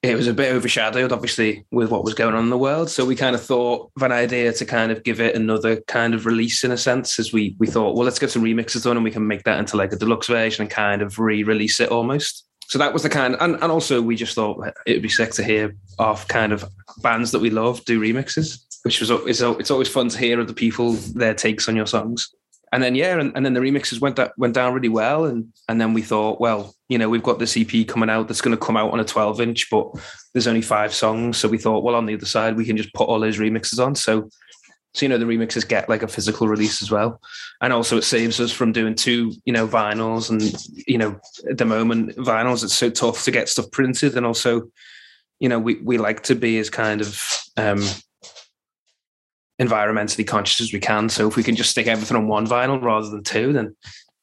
it 0.02 0.16
was 0.16 0.28
a 0.28 0.34
bit 0.34 0.52
overshadowed, 0.52 1.10
obviously, 1.10 1.66
with 1.72 1.90
what 1.90 2.04
was 2.04 2.14
going 2.14 2.34
on 2.34 2.44
in 2.44 2.50
the 2.50 2.58
world. 2.58 2.90
So 2.90 3.04
we 3.04 3.16
kind 3.16 3.34
of 3.34 3.42
thought 3.42 3.90
of 3.96 4.02
an 4.02 4.12
idea 4.12 4.52
to 4.52 4.64
kind 4.64 4.92
of 4.92 5.02
give 5.02 5.20
it 5.20 5.34
another 5.34 5.80
kind 5.82 6.14
of 6.14 6.26
release 6.26 6.62
in 6.62 6.70
a 6.70 6.76
sense, 6.76 7.18
as 7.18 7.32
we 7.32 7.56
we 7.58 7.66
thought, 7.66 7.96
well, 7.96 8.04
let's 8.04 8.18
get 8.18 8.30
some 8.30 8.44
remixes 8.44 8.84
done 8.84 8.96
and 8.96 9.04
we 9.04 9.10
can 9.10 9.26
make 9.26 9.42
that 9.44 9.58
into 9.58 9.76
like 9.76 9.92
a 9.92 9.96
deluxe 9.96 10.28
version 10.28 10.62
and 10.62 10.70
kind 10.70 11.02
of 11.02 11.18
re-release 11.18 11.80
it 11.80 11.90
almost. 11.90 12.44
So 12.68 12.78
that 12.78 12.92
was 12.92 13.04
the 13.04 13.08
kind, 13.08 13.36
and, 13.38 13.54
and 13.54 13.70
also 13.70 14.02
we 14.02 14.16
just 14.16 14.34
thought 14.34 14.72
it 14.86 14.94
would 14.94 15.02
be 15.02 15.08
sick 15.08 15.30
to 15.32 15.44
hear 15.44 15.76
off 16.00 16.26
kind 16.26 16.52
of 16.52 16.64
bands 17.00 17.30
that 17.30 17.38
we 17.38 17.48
love 17.50 17.84
do 17.84 18.00
remixes 18.00 18.65
which 18.86 19.00
was 19.00 19.10
it's, 19.10 19.40
it's 19.40 19.70
always 19.72 19.88
fun 19.88 20.08
to 20.08 20.16
hear 20.16 20.40
other 20.40 20.52
people 20.52 20.92
their 20.92 21.34
takes 21.34 21.68
on 21.68 21.74
your 21.74 21.88
songs. 21.88 22.32
And 22.70 22.80
then 22.80 22.94
yeah, 22.94 23.18
and, 23.18 23.32
and 23.34 23.44
then 23.44 23.52
the 23.52 23.58
remixes 23.58 24.00
went 24.00 24.14
that 24.14 24.32
went 24.38 24.54
down 24.54 24.74
really 24.74 24.88
well, 24.88 25.24
and 25.24 25.52
and 25.68 25.80
then 25.80 25.92
we 25.92 26.02
thought, 26.02 26.40
well, 26.40 26.72
you 26.88 26.96
know, 26.96 27.08
we've 27.08 27.20
got 27.20 27.40
this 27.40 27.56
EP 27.56 27.84
coming 27.88 28.08
out 28.08 28.28
that's 28.28 28.40
going 28.40 28.56
to 28.56 28.64
come 28.64 28.76
out 28.76 28.92
on 28.92 29.00
a 29.00 29.04
12 29.04 29.40
inch, 29.40 29.68
but 29.72 29.90
there's 30.32 30.46
only 30.46 30.62
five 30.62 30.94
songs, 30.94 31.36
so 31.36 31.48
we 31.48 31.58
thought, 31.58 31.82
well, 31.82 31.96
on 31.96 32.06
the 32.06 32.14
other 32.14 32.26
side, 32.26 32.56
we 32.56 32.64
can 32.64 32.76
just 32.76 32.94
put 32.94 33.08
all 33.08 33.18
those 33.18 33.40
remixes 33.40 33.84
on. 33.84 33.96
So 33.96 34.28
so 34.94 35.04
you 35.04 35.08
know 35.08 35.18
the 35.18 35.24
remixes 35.24 35.66
get 35.66 35.88
like 35.88 36.04
a 36.04 36.08
physical 36.08 36.46
release 36.46 36.80
as 36.80 36.92
well, 36.92 37.20
and 37.60 37.72
also 37.72 37.96
it 37.96 38.04
saves 38.04 38.38
us 38.38 38.52
from 38.52 38.70
doing 38.70 38.94
two 38.94 39.32
you 39.44 39.52
know 39.52 39.66
vinyls 39.66 40.30
and 40.30 40.54
you 40.86 40.96
know 40.96 41.18
at 41.50 41.58
the 41.58 41.64
moment 41.64 42.14
vinyls 42.18 42.62
it's 42.62 42.76
so 42.76 42.88
tough 42.88 43.24
to 43.24 43.32
get 43.32 43.48
stuff 43.48 43.68
printed, 43.72 44.16
and 44.16 44.24
also 44.24 44.70
you 45.40 45.48
know 45.48 45.58
we 45.58 45.74
we 45.82 45.98
like 45.98 46.22
to 46.22 46.36
be 46.36 46.56
as 46.60 46.70
kind 46.70 47.00
of 47.00 47.20
um, 47.56 47.82
environmentally 49.60 50.26
conscious 50.26 50.60
as 50.60 50.72
we 50.72 50.80
can. 50.80 51.08
So 51.08 51.28
if 51.28 51.36
we 51.36 51.42
can 51.42 51.56
just 51.56 51.70
stick 51.70 51.86
everything 51.86 52.16
on 52.16 52.28
one 52.28 52.46
vinyl 52.46 52.82
rather 52.82 53.08
than 53.08 53.22
two, 53.22 53.52
then 53.52 53.74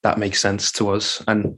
that 0.04 0.18
makes 0.18 0.40
sense 0.40 0.72
to 0.74 0.90
us. 0.90 1.24
And 1.28 1.58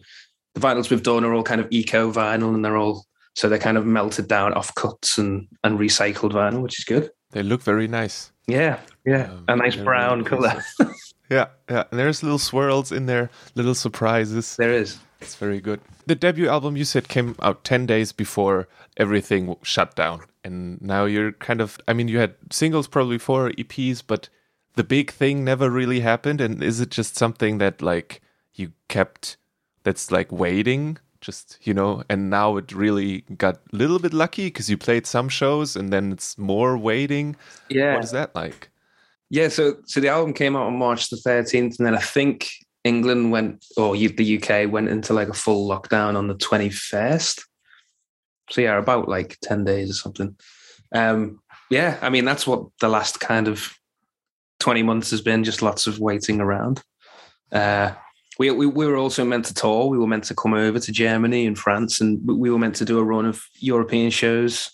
the 0.54 0.62
vinyls 0.62 0.90
we've 0.90 1.04
done 1.04 1.24
are 1.24 1.34
all 1.34 1.44
kind 1.44 1.62
of 1.62 1.68
eco 1.72 2.12
vinyl 2.12 2.54
and 2.54 2.64
they're 2.64 2.78
all 2.78 3.06
so 3.36 3.50
they're 3.50 3.60
kind 3.60 3.78
of 3.78 3.86
melted 3.86 4.30
down 4.30 4.54
off 4.54 4.74
cuts 4.76 5.18
and 5.18 5.48
and 5.64 5.78
recycled 5.78 6.32
vinyl, 6.32 6.62
which 6.62 6.80
is 6.80 6.86
good. 6.86 7.12
They 7.32 7.44
look 7.44 7.62
very 7.62 7.88
nice. 7.88 8.32
Yeah, 8.48 8.80
yeah, 9.06 9.30
um, 9.30 9.44
a 9.50 9.56
nice 9.58 9.76
brown 9.76 10.24
color. 10.24 10.64
yeah, 11.30 11.48
yeah. 11.70 11.84
And 11.92 12.00
there's 12.00 12.24
little 12.24 12.40
swirls 12.40 12.92
in 12.92 13.08
there, 13.08 13.30
little 13.56 13.76
surprises. 13.76 14.56
There 14.56 14.72
is. 14.72 15.00
It's 15.26 15.36
very 15.36 15.60
good. 15.60 15.82
The 16.06 16.16
debut 16.16 16.48
album 16.48 16.78
you 16.78 16.86
said 16.86 17.08
came 17.08 17.36
out 17.42 17.64
10 17.64 17.88
days 17.88 18.12
before 18.12 18.68
everything 18.96 19.56
shut 19.64 19.96
down. 19.96 20.22
And 20.44 20.80
now 20.82 21.06
you're 21.06 21.32
kind 21.32 21.62
of 21.62 21.80
i 21.88 21.94
mean 21.94 22.08
you 22.08 22.20
had 22.20 22.36
singles 22.52 22.88
probably 22.88 23.18
for 23.18 23.50
eps 23.52 24.04
but 24.06 24.30
the 24.76 24.84
big 24.84 25.12
thing 25.12 25.44
never 25.44 25.70
really 25.70 26.02
happened. 26.02 26.42
And 26.42 26.64
is 26.64 26.80
it 26.80 26.92
just 26.92 27.18
something 27.18 27.58
that 27.58 27.82
like 27.82 28.22
you 28.54 28.74
kept 28.88 29.38
that's 29.84 30.12
like 30.12 30.32
waiting? 30.32 31.00
Just 31.22 31.58
you 31.64 31.74
know 31.74 32.04
and 32.08 32.30
now 32.30 32.58
it 32.58 32.72
really 32.72 33.22
got 33.36 33.56
a 33.74 33.76
little 33.76 33.98
bit 33.98 34.14
lucky 34.14 34.46
because 34.48 34.70
you 34.70 34.78
played 34.78 35.08
some 35.08 35.28
shows 35.28 35.76
and 35.76 35.92
then 35.92 36.12
it's 36.12 36.38
more 36.38 36.78
waiting? 36.78 37.36
Yeah. 37.70 37.96
what 37.96 38.04
is 38.04 38.12
that 38.12 38.36
like? 38.36 38.70
Yeah 39.30 39.48
so 39.48 39.78
so 39.86 40.00
the 40.00 40.10
album 40.10 40.34
came 40.34 40.56
out 40.56 40.68
on 40.68 40.78
march 40.78 41.10
the 41.10 41.16
13th 41.18 41.80
and 41.80 41.88
then 41.88 41.96
i 41.96 42.00
think 42.00 42.65
england 42.86 43.32
went 43.32 43.66
or 43.76 43.98
the 43.98 44.38
uk 44.38 44.72
went 44.72 44.88
into 44.88 45.12
like 45.12 45.28
a 45.28 45.34
full 45.34 45.68
lockdown 45.68 46.16
on 46.16 46.28
the 46.28 46.36
21st 46.36 47.42
so 48.50 48.62
yeah, 48.62 48.78
about 48.78 49.08
like 49.08 49.38
10 49.42 49.64
days 49.64 49.90
or 49.90 49.94
something. 49.94 50.36
Um, 50.94 51.40
yeah, 51.70 51.98
I 52.02 52.10
mean, 52.10 52.26
that's 52.26 52.46
what 52.46 52.68
the 52.80 52.90
last 52.90 53.20
kind 53.20 53.48
of 53.48 53.74
20 54.60 54.84
months 54.84 55.12
has 55.12 55.22
been, 55.22 55.44
just 55.44 55.62
lots 55.62 55.88
of 55.88 56.00
waiting 56.00 56.40
around. 56.40 56.82
Uh, 57.52 57.94
we, 58.38 58.52
we, 58.52 58.66
we 58.66 58.86
were 58.86 58.98
also 58.98 59.26
meant 59.26 59.46
to 59.46 59.54
tour. 59.54 59.88
We 59.88 59.98
were 59.98 60.08
meant 60.08 60.26
to 60.26 60.36
come 60.36 60.54
over 60.54 60.80
to 60.80 60.92
Germany 60.92 61.48
and 61.48 61.58
France, 61.58 62.02
and 62.02 62.20
we 62.26 62.50
were 62.50 62.60
meant 62.60 62.76
to 62.76 62.86
do 62.86 63.00
a 63.00 63.04
run 63.04 63.26
of 63.26 63.42
European 63.56 64.12
shows, 64.12 64.70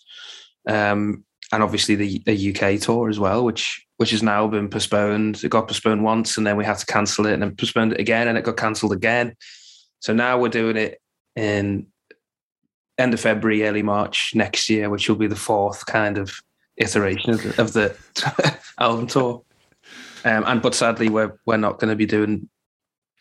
um, 0.68 1.24
and 1.52 1.62
obviously 1.62 1.96
the, 1.96 2.22
the 2.26 2.56
UK 2.56 2.80
tour 2.80 3.10
as 3.10 3.20
well, 3.20 3.44
which 3.44 3.86
which 3.98 4.12
has 4.12 4.24
now 4.24 4.48
been 4.48 4.70
postponed. 4.70 5.44
It 5.44 5.50
got 5.50 5.68
postponed 5.68 6.04
once, 6.04 6.38
and 6.38 6.48
then 6.48 6.58
we 6.58 6.66
had 6.66 6.78
to 6.78 6.86
cancel 6.86 7.26
it, 7.26 7.34
and 7.34 7.42
then 7.42 7.56
postponed 7.56 7.94
it 7.94 8.00
again, 8.00 8.28
and 8.28 8.38
it 8.38 8.44
got 8.44 8.58
cancelled 8.58 8.94
again. 8.94 9.36
So 10.00 10.14
now 10.14 10.40
we're 10.40 10.50
doing 10.50 10.78
it 10.78 11.02
in 11.36 11.88
end 12.98 13.14
of 13.14 13.20
February, 13.20 13.68
early 13.68 13.84
March 13.84 14.32
next 14.36 14.70
year, 14.70 14.90
which 14.90 15.10
will 15.10 15.16
be 15.16 15.28
the 15.28 15.36
fourth 15.36 15.86
kind 15.86 16.18
of 16.18 16.34
iteration 16.78 17.32
of 17.32 17.44
the, 17.44 17.62
of 17.62 17.74
the 17.74 18.58
album 18.80 19.08
tour. 19.08 19.44
Um, 20.24 20.44
and 20.46 20.62
but 20.62 20.76
sadly, 20.76 21.10
we're 21.10 21.38
we're 21.46 21.58
not 21.58 21.80
going 21.80 21.90
to 21.90 21.96
be 21.96 22.06
doing 22.06 22.50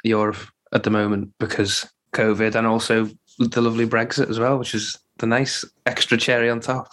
Europe 0.05 0.39
at 0.73 0.83
the 0.83 0.91
moment 0.91 1.33
because 1.39 1.89
COVID 2.15 2.55
and 2.55 2.67
also 2.67 3.11
the 3.39 3.61
lovely 3.61 3.87
Brexit 3.87 4.29
as 4.29 4.39
well, 4.39 4.59
which 4.59 4.75
is 4.75 4.99
the 5.19 5.27
nice 5.27 5.65
extra 5.87 6.17
cherry 6.17 6.51
on 6.51 6.61
top, 6.61 6.91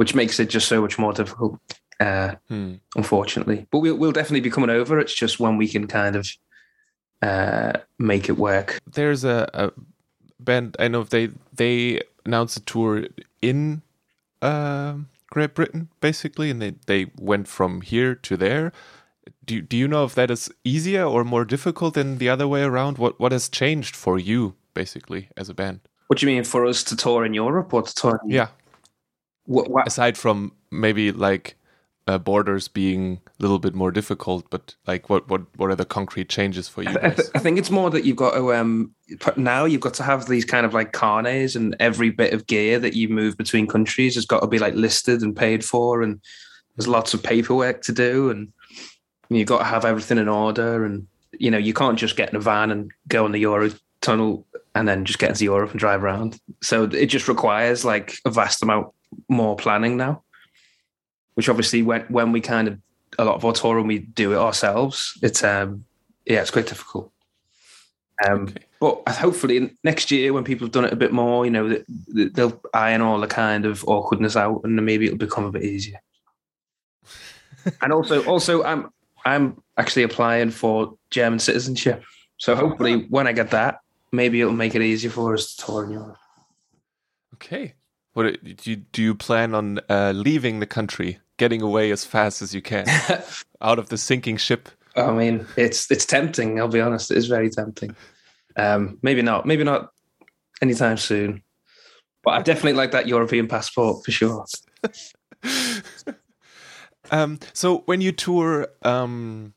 which 0.00 0.14
makes 0.14 0.40
it 0.40 0.48
just 0.48 0.66
so 0.66 0.80
much 0.80 0.98
more 0.98 1.12
difficult. 1.12 1.60
Uh, 2.00 2.34
hmm. 2.48 2.76
Unfortunately, 2.96 3.66
but 3.70 3.80
we'll 3.80 3.96
we'll 3.96 4.12
definitely 4.12 4.40
be 4.40 4.48
coming 4.48 4.70
over. 4.70 4.98
It's 4.98 5.12
just 5.14 5.38
when 5.38 5.58
we 5.58 5.68
can 5.68 5.86
kind 5.86 6.16
of 6.16 6.26
uh, 7.20 7.72
make 7.98 8.30
it 8.30 8.38
work. 8.38 8.78
There's 8.90 9.24
a, 9.24 9.46
a 9.52 9.72
band 10.38 10.74
I 10.78 10.88
know 10.88 11.04
they 11.04 11.28
they 11.52 12.00
announced 12.24 12.56
a 12.56 12.60
tour 12.60 13.08
in 13.42 13.82
uh, 14.40 14.94
Great 15.28 15.54
Britain 15.54 15.90
basically, 16.00 16.50
and 16.50 16.62
they 16.62 16.72
they 16.86 17.10
went 17.18 17.46
from 17.46 17.82
here 17.82 18.14
to 18.14 18.38
there. 18.38 18.72
Do 19.44 19.60
do 19.60 19.76
you 19.76 19.86
know 19.86 20.06
if 20.06 20.14
that 20.14 20.30
is 20.30 20.50
easier 20.64 21.04
or 21.04 21.24
more 21.24 21.44
difficult 21.44 21.92
than 21.92 22.16
the 22.16 22.30
other 22.30 22.48
way 22.48 22.62
around? 22.62 22.96
What 22.96 23.20
what 23.20 23.32
has 23.32 23.50
changed 23.50 23.94
for 23.94 24.18
you 24.18 24.54
basically 24.72 25.28
as 25.36 25.50
a 25.50 25.54
band? 25.54 25.80
What 26.06 26.18
do 26.18 26.26
you 26.26 26.32
mean 26.32 26.44
for 26.44 26.64
us 26.64 26.82
to 26.84 26.96
tour 26.96 27.26
in 27.26 27.34
Europe 27.34 27.74
or 27.74 27.82
to 27.82 27.94
tour? 27.94 28.20
In... 28.24 28.30
Yeah. 28.30 28.48
What, 29.44 29.70
what? 29.70 29.86
Aside 29.86 30.16
from 30.16 30.52
maybe 30.70 31.12
like 31.12 31.56
uh, 32.06 32.18
borders 32.18 32.66
being 32.68 33.20
a 33.26 33.42
little 33.42 33.58
bit 33.58 33.74
more 33.74 33.92
difficult, 33.92 34.48
but 34.50 34.74
like 34.86 35.08
what 35.08 35.28
what 35.28 35.42
what 35.56 35.70
are 35.70 35.76
the 35.76 35.84
concrete 35.84 36.28
changes 36.28 36.68
for 36.68 36.82
you? 36.82 36.90
I, 37.02 37.10
th- 37.10 37.28
I, 37.34 37.38
think 37.38 37.58
it's 37.58 37.70
more 37.70 37.90
that 37.90 38.04
you've 38.04 38.16
got 38.16 38.34
to 38.34 38.54
um 38.54 38.94
now 39.36 39.64
you've 39.64 39.80
got 39.80 39.94
to 39.94 40.02
have 40.02 40.26
these 40.26 40.44
kind 40.44 40.66
of 40.66 40.74
like 40.74 40.92
carnets 40.92 41.54
and 41.54 41.76
every 41.78 42.10
bit 42.10 42.32
of 42.32 42.46
gear 42.46 42.78
that 42.78 42.94
you 42.94 43.08
move 43.08 43.36
between 43.36 43.66
countries 43.66 44.14
has 44.14 44.26
got 44.26 44.40
to 44.40 44.46
be 44.46 44.58
like 44.58 44.74
listed 44.74 45.22
and 45.22 45.36
paid 45.36 45.64
for, 45.64 46.02
and 46.02 46.20
there's 46.76 46.88
lots 46.88 47.14
of 47.14 47.22
paperwork 47.22 47.82
to 47.82 47.92
do, 47.92 48.30
and 48.30 48.52
you've 49.28 49.48
got 49.48 49.58
to 49.58 49.64
have 49.64 49.84
everything 49.84 50.18
in 50.18 50.28
order, 50.28 50.84
and 50.84 51.06
you 51.38 51.50
know 51.50 51.58
you 51.58 51.74
can't 51.74 51.98
just 51.98 52.16
get 52.16 52.30
in 52.30 52.36
a 52.36 52.40
van 52.40 52.70
and 52.70 52.90
go 53.08 53.24
on 53.24 53.32
the 53.32 53.40
Euro 53.40 53.70
tunnel 54.00 54.46
and 54.74 54.88
then 54.88 55.04
just 55.04 55.18
get 55.18 55.30
into 55.30 55.44
Europe 55.44 55.70
and 55.70 55.80
drive 55.80 56.02
around. 56.02 56.40
So 56.62 56.84
it 56.84 57.06
just 57.06 57.28
requires 57.28 57.84
like 57.84 58.14
a 58.24 58.30
vast 58.30 58.62
amount 58.62 58.88
more 59.28 59.56
planning 59.56 59.96
now 59.96 60.22
which 61.34 61.48
obviously 61.48 61.82
when 61.82 62.02
when 62.02 62.32
we 62.32 62.40
kind 62.40 62.68
of 62.68 62.78
a 63.18 63.24
lot 63.24 63.34
of 63.34 63.44
our 63.44 63.52
touring 63.52 63.86
we 63.86 63.98
do 63.98 64.32
it 64.32 64.36
ourselves, 64.36 65.18
it's 65.22 65.42
um 65.42 65.84
yeah, 66.26 66.40
it's 66.42 66.50
quite 66.50 66.66
difficult. 66.66 67.10
Um, 68.28 68.42
okay. 68.42 68.64
But 68.78 69.08
hopefully 69.08 69.76
next 69.82 70.10
year, 70.10 70.34
when 70.34 70.44
people 70.44 70.66
have 70.66 70.72
done 70.72 70.84
it 70.84 70.92
a 70.92 70.96
bit 70.96 71.12
more, 71.12 71.46
you 71.46 71.50
know, 71.50 71.82
they'll 72.08 72.60
iron 72.74 73.00
all 73.00 73.18
the 73.18 73.26
kind 73.26 73.64
of 73.64 73.84
awkwardness 73.84 74.36
out, 74.36 74.60
and 74.64 74.76
maybe 74.84 75.06
it'll 75.06 75.16
become 75.16 75.44
a 75.44 75.50
bit 75.50 75.64
easier. 75.64 76.00
and 77.80 77.92
also, 77.92 78.22
also, 78.24 78.62
I'm 78.62 78.90
I'm 79.24 79.62
actually 79.78 80.02
applying 80.02 80.50
for 80.50 80.98
German 81.10 81.38
citizenship, 81.38 82.04
so 82.36 82.54
hopefully, 82.54 83.06
when 83.08 83.26
I 83.26 83.32
get 83.32 83.50
that, 83.52 83.80
maybe 84.12 84.40
it'll 84.40 84.52
make 84.52 84.74
it 84.74 84.82
easier 84.82 85.10
for 85.10 85.32
us 85.34 85.54
to 85.54 85.64
tour 85.64 85.84
in 85.84 85.92
Europe. 85.92 86.18
Okay. 87.34 87.74
What 88.12 88.42
do 88.42 88.70
you, 88.70 88.76
do 88.76 89.02
you 89.02 89.14
plan 89.14 89.54
on 89.54 89.80
uh, 89.88 90.12
leaving 90.14 90.60
the 90.60 90.66
country, 90.66 91.20
getting 91.36 91.62
away 91.62 91.90
as 91.90 92.04
fast 92.04 92.42
as 92.42 92.54
you 92.54 92.60
can 92.60 92.86
out 93.62 93.78
of 93.78 93.88
the 93.88 93.98
sinking 93.98 94.36
ship? 94.36 94.68
I 94.96 95.12
mean, 95.12 95.46
it's 95.56 95.90
it's 95.90 96.04
tempting. 96.04 96.58
I'll 96.58 96.68
be 96.68 96.80
honest; 96.80 97.10
it 97.10 97.18
is 97.18 97.28
very 97.28 97.48
tempting. 97.50 97.94
Um, 98.56 98.98
maybe 99.02 99.22
not. 99.22 99.46
Maybe 99.46 99.62
not 99.62 99.90
anytime 100.60 100.96
soon. 100.96 101.42
But 102.22 102.32
I 102.32 102.42
definitely 102.42 102.74
like 102.74 102.90
that 102.90 103.06
European 103.06 103.48
passport 103.48 104.04
for 104.04 104.10
sure. 104.10 104.44
um, 107.10 107.38
so 107.52 107.78
when 107.86 108.00
you 108.00 108.12
tour 108.12 108.68
um, 108.82 109.54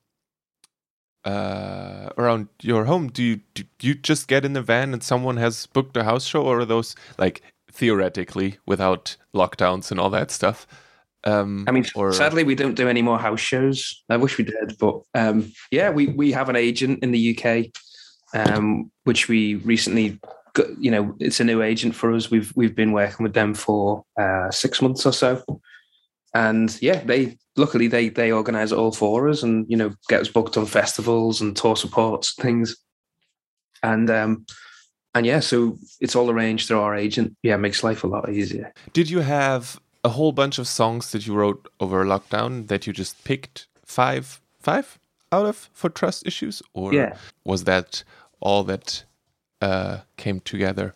uh, 1.26 2.10
around 2.18 2.48
your 2.62 2.86
home, 2.86 3.10
do 3.10 3.24
you 3.24 3.42
do 3.56 3.64
you 3.82 3.96
just 3.96 4.28
get 4.28 4.46
in 4.46 4.54
the 4.54 4.62
van 4.62 4.94
and 4.94 5.04
someone 5.04 5.38
has 5.38 5.66
booked 5.66 5.98
a 5.98 6.04
house 6.04 6.26
show, 6.26 6.44
or 6.44 6.60
are 6.60 6.66
those 6.66 6.96
like 7.18 7.42
theoretically 7.74 8.58
without 8.66 9.18
lockdowns 9.34 9.92
and 9.92 10.00
all 10.00 10.10
that 10.12 10.32
stuff. 10.32 10.68
Um, 11.26 11.66
I 11.68 11.72
mean, 11.72 11.86
or... 11.96 12.12
sadly, 12.12 12.44
we 12.44 12.56
don't 12.56 12.76
do 12.76 12.88
any 12.88 13.02
more 13.02 13.18
house 13.18 13.40
shows. 13.40 14.04
I 14.10 14.18
wish 14.18 14.38
we 14.38 14.44
did, 14.44 14.78
but 14.78 15.02
um, 15.14 15.52
yeah, 15.72 15.90
we 15.90 16.08
we 16.08 16.32
have 16.34 16.50
an 16.50 16.56
agent 16.56 17.02
in 17.02 17.12
the 17.12 17.38
UK, 17.38 17.68
um, 18.34 18.92
which 19.06 19.30
we 19.30 19.56
recently, 19.56 20.20
got, 20.54 20.68
you 20.78 20.92
know, 20.92 21.16
it's 21.20 21.40
a 21.40 21.46
new 21.46 21.62
agent 21.62 21.96
for 21.96 22.14
us. 22.14 22.30
We've 22.30 22.52
we've 22.56 22.76
been 22.76 22.92
working 22.92 23.24
with 23.24 23.34
them 23.34 23.54
for 23.54 24.04
uh, 24.20 24.52
six 24.52 24.82
months 24.82 25.06
or 25.06 25.14
so, 25.14 25.44
and 26.34 26.78
yeah, 26.82 27.02
they 27.04 27.38
luckily 27.56 27.88
they 27.88 28.10
they 28.10 28.34
organise 28.34 28.74
it 28.74 28.78
all 28.78 28.92
for 28.92 29.30
us, 29.30 29.44
and 29.44 29.66
you 29.70 29.78
know, 29.78 29.94
get 30.10 30.22
us 30.22 30.28
booked 30.28 30.58
on 30.58 30.66
festivals 30.66 31.40
and 31.40 31.56
tour 31.56 31.78
supports 31.78 32.34
things, 32.36 32.76
and 33.82 34.10
um, 34.10 34.46
and 35.16 35.26
yeah, 35.26 35.40
so 35.40 35.78
it's 36.00 36.16
all 36.16 36.30
arranged 36.30 36.68
through 36.68 36.80
our 36.80 36.96
agent. 36.96 37.36
Yeah, 37.44 37.58
makes 37.58 37.84
life 37.84 38.04
a 38.04 38.08
lot 38.08 38.30
easier. 38.30 38.74
Did 38.94 39.10
you 39.10 39.20
have 39.20 39.80
a 40.04 40.10
whole 40.10 40.32
bunch 40.32 40.58
of 40.58 40.68
songs 40.68 41.12
that 41.12 41.28
you 41.28 41.34
wrote 41.34 41.72
over 41.80 42.04
lockdown 42.04 42.68
that 42.68 42.88
you 42.88 42.94
just 42.94 43.24
picked 43.24 43.68
five 43.86 44.42
five 44.60 45.00
out 45.32 45.46
of 45.46 45.70
for 45.74 45.90
trust 45.90 46.26
issues, 46.26 46.62
or 46.74 46.94
yeah. 46.94 47.16
was 47.46 47.66
that 47.66 48.04
all 48.40 48.64
that 48.64 49.04
uh, 49.62 50.00
came 50.18 50.40
together? 50.40 50.96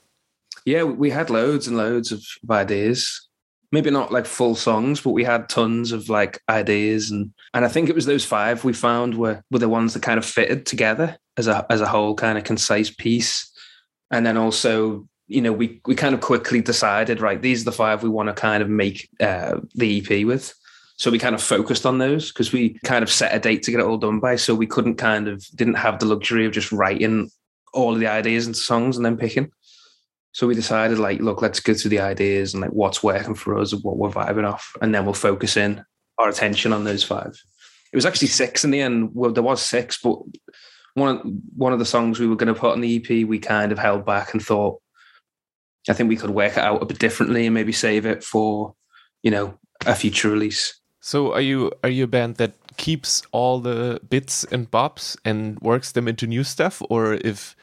Yeah, 0.65 0.83
we 0.83 1.11
had 1.11 1.29
loads 1.29 1.67
and 1.67 1.77
loads 1.77 2.11
of 2.11 2.23
ideas. 2.49 3.23
Maybe 3.71 3.91
not 3.91 4.13
like 4.13 4.25
full 4.25 4.55
songs, 4.55 5.01
but 5.01 5.11
we 5.11 5.25
had 5.25 5.49
tons 5.49 5.91
of 5.91 6.09
like 6.09 6.41
ideas, 6.49 7.11
and 7.11 7.31
and 7.53 7.65
I 7.65 7.67
think 7.67 7.89
it 7.89 7.95
was 7.95 8.05
those 8.05 8.25
five 8.25 8.63
we 8.63 8.73
found 8.73 9.15
were 9.15 9.43
were 9.51 9.59
the 9.59 9.69
ones 9.69 9.93
that 9.93 10.01
kind 10.03 10.17
of 10.17 10.25
fitted 10.25 10.65
together 10.65 11.17
as 11.37 11.47
a 11.47 11.65
as 11.69 11.81
a 11.81 11.87
whole 11.87 12.15
kind 12.15 12.37
of 12.37 12.45
concise 12.45 12.89
piece 12.89 13.51
and 14.11 14.25
then 14.25 14.37
also 14.37 15.07
you 15.27 15.41
know 15.41 15.51
we 15.51 15.81
we 15.85 15.95
kind 15.95 16.15
of 16.15 16.21
quickly 16.21 16.61
decided 16.61 17.19
right 17.21 17.41
these 17.41 17.61
are 17.61 17.65
the 17.65 17.71
five 17.71 18.01
we 18.01 18.09
want 18.09 18.27
to 18.27 18.33
kind 18.33 18.63
of 18.63 18.69
make 18.69 19.09
uh, 19.19 19.59
the 19.75 19.99
ep 19.99 20.25
with. 20.25 20.53
So 20.99 21.11
we 21.11 21.19
kind 21.19 21.35
of 21.35 21.43
focused 21.43 21.85
on 21.85 21.99
those 21.99 22.31
because 22.31 22.51
we 22.51 22.79
kind 22.83 23.03
of 23.03 23.11
set 23.11 23.35
a 23.35 23.39
date 23.39 23.61
to 23.63 23.71
get 23.71 23.81
it 23.81 23.85
all 23.85 23.99
done 23.99 24.19
by 24.19 24.35
so 24.35 24.55
we 24.55 24.65
couldn't 24.65 24.95
kind 24.95 25.27
of 25.27 25.45
didn't 25.55 25.75
have 25.75 25.99
the 25.99 26.07
luxury 26.07 26.45
of 26.45 26.53
just 26.53 26.71
writing 26.71 27.29
all 27.71 27.93
of 27.93 27.99
the 27.99 28.07
ideas 28.07 28.47
into 28.47 28.59
songs 28.59 28.97
and 28.97 29.05
then 29.05 29.15
picking. 29.15 29.51
So 30.31 30.47
we 30.47 30.55
decided 30.55 30.97
like 30.97 31.19
look 31.19 31.41
let's 31.41 31.59
go 31.59 31.75
through 31.75 31.89
the 31.89 31.99
ideas 31.99 32.53
and 32.53 32.61
like 32.61 32.71
what's 32.71 33.03
working 33.03 33.35
for 33.35 33.57
us 33.59 33.73
and 33.73 33.83
what 33.83 33.97
we're 33.97 34.09
vibing 34.09 34.47
off 34.51 34.75
and 34.81 34.93
then 34.93 35.05
we'll 35.05 35.13
focus 35.13 35.55
in 35.55 35.83
our 36.17 36.29
attention 36.29 36.73
on 36.73 36.83
those 36.83 37.03
five. 37.03 37.39
It 37.93 37.95
was 37.95 38.05
actually 38.05 38.29
six 38.29 38.63
in 38.63 38.71
the 38.71 38.81
end. 38.81 39.11
Well 39.13 39.31
there 39.31 39.43
was 39.43 39.61
six 39.61 39.99
but 40.01 40.17
one 40.97 41.09
of 41.09 41.21
one 41.55 41.73
of 41.73 41.79
the 41.79 41.85
songs 41.85 42.19
we 42.19 42.27
were 42.27 42.35
going 42.35 42.53
to 42.53 42.59
put 42.59 42.71
on 42.71 42.81
the 42.81 42.97
EP, 42.97 43.27
we 43.27 43.37
kind 43.37 43.71
of 43.71 43.77
held 43.77 44.05
back 44.05 44.33
and 44.33 44.41
thought, 44.43 44.81
I 45.87 45.93
think 45.93 46.09
we 46.09 46.15
could 46.15 46.31
work 46.31 46.53
it 46.53 46.63
out 46.63 46.81
a 46.81 46.85
bit 46.85 46.97
differently 46.97 47.45
and 47.45 47.53
maybe 47.53 47.71
save 47.71 48.05
it 48.05 48.23
for, 48.23 48.73
you 49.21 49.29
know, 49.29 49.57
a 49.85 49.93
future 49.93 50.29
release. 50.29 50.79
So 50.99 51.33
are 51.33 51.41
you 51.41 51.71
are 51.83 51.89
you 51.89 52.05
a 52.05 52.07
band 52.07 52.35
that 52.35 52.53
keeps 52.77 53.21
all 53.31 53.59
the 53.59 53.99
bits 54.09 54.43
and 54.45 54.69
bobs 54.69 55.17
and 55.23 55.59
works 55.59 55.91
them 55.91 56.07
into 56.07 56.25
new 56.25 56.43
stuff, 56.43 56.81
or 56.89 57.13
if 57.13 57.55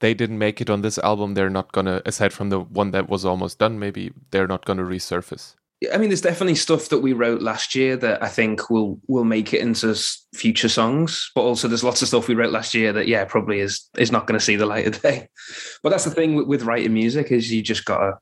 they 0.00 0.12
didn't 0.12 0.38
make 0.38 0.60
it 0.60 0.68
on 0.68 0.82
this 0.82 0.98
album, 0.98 1.32
they're 1.32 1.48
not 1.48 1.72
gonna 1.72 2.02
aside 2.04 2.34
from 2.34 2.50
the 2.50 2.60
one 2.60 2.90
that 2.90 3.08
was 3.08 3.24
almost 3.24 3.58
done, 3.58 3.78
maybe 3.78 4.12
they're 4.30 4.46
not 4.46 4.66
gonna 4.66 4.82
resurface. 4.82 5.54
I 5.92 5.98
mean, 5.98 6.10
there's 6.10 6.20
definitely 6.20 6.54
stuff 6.54 6.88
that 6.90 6.98
we 6.98 7.12
wrote 7.12 7.42
last 7.42 7.74
year 7.74 7.96
that 7.96 8.22
I 8.22 8.28
think 8.28 8.70
will 8.70 9.00
will 9.08 9.24
make 9.24 9.52
it 9.54 9.60
into 9.60 9.94
future 10.34 10.68
songs. 10.68 11.30
But 11.34 11.42
also, 11.42 11.68
there's 11.68 11.84
lots 11.84 12.02
of 12.02 12.08
stuff 12.08 12.28
we 12.28 12.34
wrote 12.34 12.52
last 12.52 12.74
year 12.74 12.92
that, 12.92 13.08
yeah, 13.08 13.24
probably 13.24 13.60
is 13.60 13.88
is 13.96 14.12
not 14.12 14.26
going 14.26 14.38
to 14.38 14.44
see 14.44 14.56
the 14.56 14.66
light 14.66 14.86
of 14.86 15.00
day. 15.02 15.28
But 15.82 15.90
that's 15.90 16.04
the 16.04 16.10
thing 16.10 16.36
with, 16.36 16.46
with 16.46 16.62
writing 16.62 16.94
music 16.94 17.32
is 17.32 17.50
you 17.50 17.62
just 17.62 17.84
gotta 17.84 18.18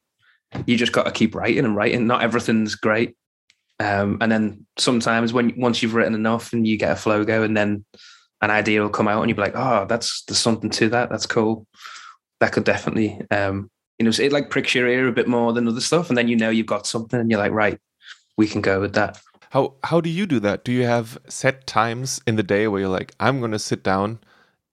you 0.67 0.77
just 0.77 0.93
gotta 0.93 1.11
keep 1.11 1.35
writing 1.35 1.65
and 1.65 1.77
writing. 1.77 2.07
Not 2.07 2.23
everything's 2.23 2.75
great, 2.75 3.17
um, 3.79 4.19
and 4.21 4.31
then 4.33 4.67
sometimes 4.79 5.33
when 5.33 5.53
once 5.57 5.83
you've 5.83 5.95
written 5.95 6.15
enough 6.15 6.53
and 6.53 6.67
you 6.67 6.77
get 6.77 6.93
a 6.93 6.97
flow 6.97 7.25
go, 7.25 7.43
and 7.43 7.57
then 7.57 7.85
an 8.41 8.51
idea 8.51 8.81
will 8.81 8.89
come 8.89 9.09
out 9.09 9.21
and 9.21 9.29
you'll 9.29 9.37
be 9.37 9.43
like, 9.43 9.57
oh, 9.57 9.87
that's 9.87 10.23
there's 10.25 10.39
something 10.39 10.71
to 10.71 10.89
that. 10.91 11.11
That's 11.11 11.27
cool. 11.27 11.67
That 12.41 12.53
could 12.53 12.65
definitely 12.65 13.21
um, 13.31 13.71
you 14.01 14.05
know, 14.05 14.13
it 14.19 14.33
like 14.33 14.49
pricks 14.49 14.75
your 14.75 14.89
ear 14.89 15.09
a 15.09 15.13
bit 15.13 15.29
more 15.29 15.53
than 15.53 15.69
other 15.69 15.81
stuff, 15.83 16.09
and 16.09 16.17
then 16.17 16.27
you 16.27 16.35
know 16.35 16.49
you've 16.49 16.67
got 16.67 16.87
something, 16.87 17.21
and 17.21 17.31
you're 17.31 17.39
like, 17.39 17.53
right, 17.53 17.79
we 18.39 18.49
can 18.49 18.63
go 18.63 18.81
with 18.81 18.95
that. 18.95 19.21
How 19.51 19.75
how 19.85 20.01
do 20.01 20.09
you 20.09 20.27
do 20.27 20.41
that? 20.41 20.65
Do 20.65 20.73
you 20.73 20.85
have 20.85 21.19
set 21.29 21.67
times 21.67 22.23
in 22.27 22.37
the 22.37 22.43
day 22.43 22.67
where 22.67 22.81
you're 22.81 22.89
like, 22.89 23.15
I'm 23.21 23.41
going 23.41 23.53
to 23.53 23.59
sit 23.59 23.83
down 23.83 24.21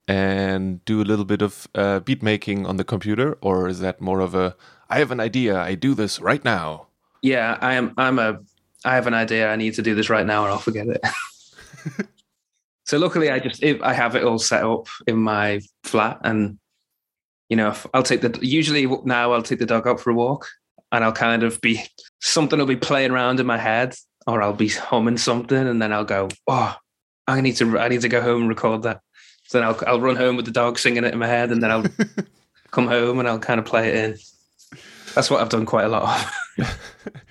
and 0.07 0.83
do 0.85 1.01
a 1.01 1.03
little 1.03 1.25
bit 1.25 1.41
of 1.41 1.67
uh, 1.75 1.99
beat 1.99 2.23
making 2.23 2.65
on 2.65 2.77
the 2.77 2.85
computer, 2.85 3.37
or 3.41 3.67
is 3.67 3.81
that 3.81 3.99
more 3.99 4.21
of 4.21 4.33
a 4.33 4.55
I 4.89 4.99
have 4.99 5.11
an 5.11 5.19
idea, 5.19 5.59
I 5.59 5.75
do 5.75 5.93
this 5.93 6.21
right 6.21 6.43
now? 6.45 6.87
Yeah, 7.21 7.57
I 7.59 7.73
am. 7.73 7.93
I'm 7.97 8.19
a. 8.19 8.39
I 8.85 8.95
have 8.95 9.07
an 9.07 9.13
idea. 9.13 9.51
I 9.51 9.57
need 9.57 9.73
to 9.73 9.81
do 9.81 9.93
this 9.93 10.09
right 10.09 10.25
now, 10.25 10.45
or 10.45 10.51
I'll 10.51 10.59
forget 10.59 10.87
it. 10.87 11.01
so 12.85 12.97
luckily, 12.97 13.29
I 13.29 13.39
just 13.39 13.61
I 13.61 13.91
have 13.91 14.15
it 14.15 14.23
all 14.23 14.39
set 14.39 14.63
up 14.63 14.87
in 15.05 15.17
my 15.17 15.59
flat, 15.83 16.21
and 16.23 16.59
you 17.49 17.55
know, 17.55 17.75
I'll 17.93 18.03
take 18.03 18.21
the 18.21 18.37
usually 18.41 18.85
now 19.03 19.31
I'll 19.31 19.41
take 19.41 19.59
the 19.59 19.65
dog 19.65 19.87
out 19.87 19.99
for 19.99 20.09
a 20.09 20.13
walk 20.13 20.47
and 20.91 21.03
I'll 21.03 21.11
kind 21.11 21.43
of 21.43 21.59
be 21.61 21.83
something 22.19 22.59
will 22.59 22.65
be 22.65 22.75
playing 22.75 23.11
around 23.11 23.39
in 23.39 23.45
my 23.45 23.57
head 23.57 23.95
or 24.25 24.41
I'll 24.41 24.53
be 24.53 24.69
humming 24.69 25.17
something 25.17 25.67
and 25.67 25.81
then 25.81 25.93
I'll 25.93 26.05
go, 26.05 26.29
oh, 26.47 26.75
I 27.27 27.41
need 27.41 27.55
to 27.57 27.79
I 27.79 27.87
need 27.87 28.01
to 28.01 28.09
go 28.09 28.21
home 28.21 28.41
and 28.41 28.49
record 28.49 28.83
that. 28.83 29.01
So 29.47 29.59
then 29.59 29.67
I'll 29.67 29.79
I'll 29.87 30.01
run 30.01 30.15
home 30.15 30.35
with 30.35 30.45
the 30.45 30.51
dog 30.51 30.77
singing 30.79 31.03
it 31.03 31.13
in 31.13 31.19
my 31.19 31.27
head 31.27 31.51
and 31.51 31.63
then 31.63 31.71
I'll 31.71 31.85
come 32.71 32.87
home 32.87 33.19
and 33.19 33.27
I'll 33.27 33.39
kind 33.39 33.59
of 33.59 33.65
play 33.65 33.89
it 33.89 33.95
in. 33.95 34.17
That's 35.15 35.31
what 35.31 35.41
I've 35.41 35.49
done 35.49 35.65
quite 35.65 35.85
a 35.85 35.89
lot 35.89 36.27
of. 36.57 36.79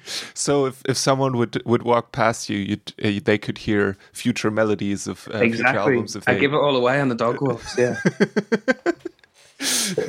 so 0.35 0.67
if, 0.67 0.83
if 0.87 0.97
someone 0.97 1.37
would 1.37 1.63
would 1.65 1.83
walk 1.83 2.13
past 2.13 2.49
you, 2.49 2.59
you'd, 2.59 2.93
uh, 3.03 3.21
they 3.25 3.39
could 3.39 3.59
hear 3.59 3.97
future 4.13 4.51
melodies 4.51 5.07
of 5.07 5.29
uh, 5.33 5.39
exactly. 5.39 5.51
future 5.51 5.79
albums. 5.79 6.17
If 6.17 6.29
I 6.29 6.39
give 6.39 6.53
it 6.53 6.57
all 6.57 6.75
away 6.75 7.01
on 7.01 7.09
the 7.09 7.15
dog 7.15 7.41
walks. 7.41 7.79
Yeah. 7.79 8.01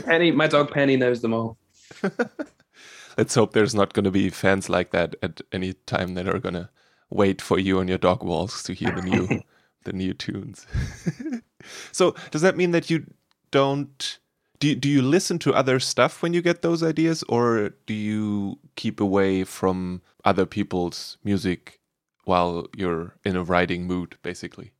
Penny, 0.05 0.31
my 0.31 0.47
dog 0.47 0.71
Penny 0.71 0.97
knows 0.97 1.21
them 1.21 1.33
all. 1.33 1.57
Let's 3.17 3.33
hope 3.33 3.53
there's 3.53 3.73
not 3.75 3.93
going 3.93 4.03
to 4.03 4.11
be 4.11 4.29
fans 4.29 4.69
like 4.69 4.91
that 4.91 5.15
at 5.23 5.41
any 5.51 5.73
time 5.85 6.13
that 6.13 6.27
are 6.27 6.39
going 6.39 6.53
to 6.53 6.69
wait 7.09 7.41
for 7.41 7.57
you 7.57 7.79
on 7.79 7.87
your 7.87 7.97
dog 7.97 8.23
walks 8.23 8.63
to 8.63 8.73
hear 8.73 8.91
the 8.91 9.01
new 9.01 9.41
the 9.83 9.93
new 9.93 10.13
tunes. 10.13 10.67
so 11.91 12.13
does 12.31 12.41
that 12.41 12.57
mean 12.57 12.71
that 12.71 12.89
you 12.89 13.05
don't 13.51 14.19
do 14.59 14.69
you, 14.69 14.75
do 14.75 14.89
you 14.89 15.01
listen 15.01 15.39
to 15.39 15.53
other 15.53 15.79
stuff 15.79 16.21
when 16.21 16.33
you 16.33 16.41
get 16.41 16.61
those 16.61 16.83
ideas 16.83 17.23
or 17.29 17.71
do 17.85 17.93
you 17.93 18.59
keep 18.75 18.99
away 18.99 19.43
from 19.43 20.01
other 20.25 20.45
people's 20.45 21.17
music 21.23 21.79
while 22.25 22.67
you're 22.75 23.15
in 23.23 23.35
a 23.35 23.43
writing 23.43 23.87
mood 23.87 24.17
basically 24.23 24.71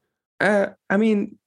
uh, 0.42 0.68
i 0.90 0.98
mean 0.98 1.38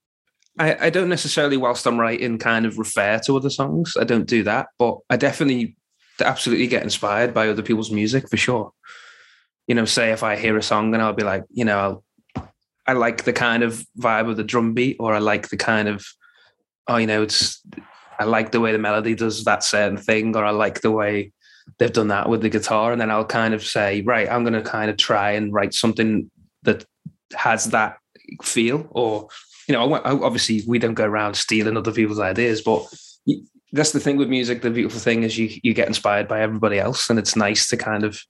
I, 0.58 0.86
I 0.86 0.90
don't 0.90 1.08
necessarily 1.08 1.56
whilst 1.56 1.86
i'm 1.86 1.98
writing 1.98 2.38
kind 2.38 2.66
of 2.66 2.78
refer 2.78 3.18
to 3.20 3.36
other 3.36 3.50
songs 3.50 3.94
i 3.98 4.04
don't 4.04 4.26
do 4.26 4.42
that 4.44 4.68
but 4.78 4.98
i 5.08 5.16
definitely 5.16 5.76
absolutely 6.20 6.66
get 6.66 6.82
inspired 6.82 7.32
by 7.32 7.48
other 7.48 7.62
people's 7.62 7.90
music 7.90 8.28
for 8.28 8.36
sure 8.36 8.72
you 9.66 9.74
know 9.74 9.84
say 9.84 10.10
if 10.10 10.22
i 10.22 10.36
hear 10.36 10.56
a 10.56 10.62
song 10.62 10.92
and 10.92 11.02
i'll 11.02 11.12
be 11.12 11.24
like 11.24 11.44
you 11.50 11.64
know 11.64 12.02
I'll, 12.36 12.52
i 12.86 12.92
like 12.92 13.24
the 13.24 13.32
kind 13.32 13.62
of 13.62 13.84
vibe 13.98 14.28
of 14.28 14.36
the 14.36 14.44
drum 14.44 14.74
beat 14.74 14.96
or 15.00 15.14
i 15.14 15.18
like 15.18 15.48
the 15.48 15.56
kind 15.56 15.88
of 15.88 16.04
oh 16.88 16.96
you 16.96 17.06
know 17.06 17.22
it's 17.22 17.62
I 18.20 18.24
like 18.24 18.52
the 18.52 18.60
way 18.60 18.70
the 18.72 18.78
melody 18.78 19.14
does 19.14 19.44
that 19.44 19.64
certain 19.64 19.96
thing, 19.96 20.36
or 20.36 20.44
I 20.44 20.50
like 20.50 20.82
the 20.82 20.90
way 20.90 21.32
they've 21.78 21.90
done 21.90 22.08
that 22.08 22.28
with 22.28 22.42
the 22.42 22.50
guitar. 22.50 22.92
And 22.92 23.00
then 23.00 23.10
I'll 23.10 23.24
kind 23.24 23.54
of 23.54 23.64
say, 23.64 24.02
right, 24.02 24.30
I'm 24.30 24.44
going 24.44 24.62
to 24.62 24.70
kind 24.70 24.90
of 24.90 24.98
try 24.98 25.30
and 25.32 25.50
write 25.54 25.72
something 25.72 26.30
that 26.64 26.84
has 27.34 27.64
that 27.66 27.96
feel. 28.42 28.86
Or, 28.90 29.28
you 29.70 29.76
know, 29.76 29.94
obviously 29.94 30.64
we 30.66 30.80
don't 30.80 30.94
go 30.94 31.04
around 31.04 31.34
stealing 31.34 31.76
other 31.76 31.92
people's 31.92 32.18
ideas, 32.18 32.60
but 32.60 32.84
that's 33.70 33.92
the 33.92 34.00
thing 34.00 34.16
with 34.16 34.28
music. 34.28 34.62
The 34.62 34.70
beautiful 34.70 34.98
thing 34.98 35.22
is 35.22 35.38
you 35.38 35.48
you 35.62 35.72
get 35.74 35.86
inspired 35.86 36.26
by 36.26 36.40
everybody 36.40 36.80
else, 36.80 37.08
and 37.08 37.20
it's 37.20 37.36
nice 37.36 37.68
to 37.68 37.76
kind 37.76 38.02
of 38.02 38.20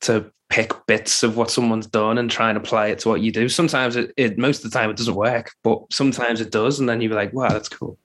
to 0.00 0.28
pick 0.48 0.72
bits 0.86 1.22
of 1.22 1.36
what 1.36 1.52
someone's 1.52 1.86
done 1.86 2.18
and 2.18 2.28
try 2.28 2.48
and 2.48 2.58
apply 2.58 2.88
it 2.88 2.98
to 3.00 3.08
what 3.08 3.20
you 3.20 3.30
do. 3.30 3.48
Sometimes 3.48 3.94
it, 3.94 4.12
it 4.16 4.38
most 4.38 4.64
of 4.64 4.72
the 4.72 4.76
time 4.76 4.90
it 4.90 4.96
doesn't 4.96 5.14
work, 5.14 5.52
but 5.62 5.80
sometimes 5.92 6.40
it 6.40 6.50
does, 6.50 6.80
and 6.80 6.88
then 6.88 7.00
you're 7.00 7.14
like, 7.14 7.32
wow, 7.32 7.50
that's 7.50 7.68
cool. 7.68 7.96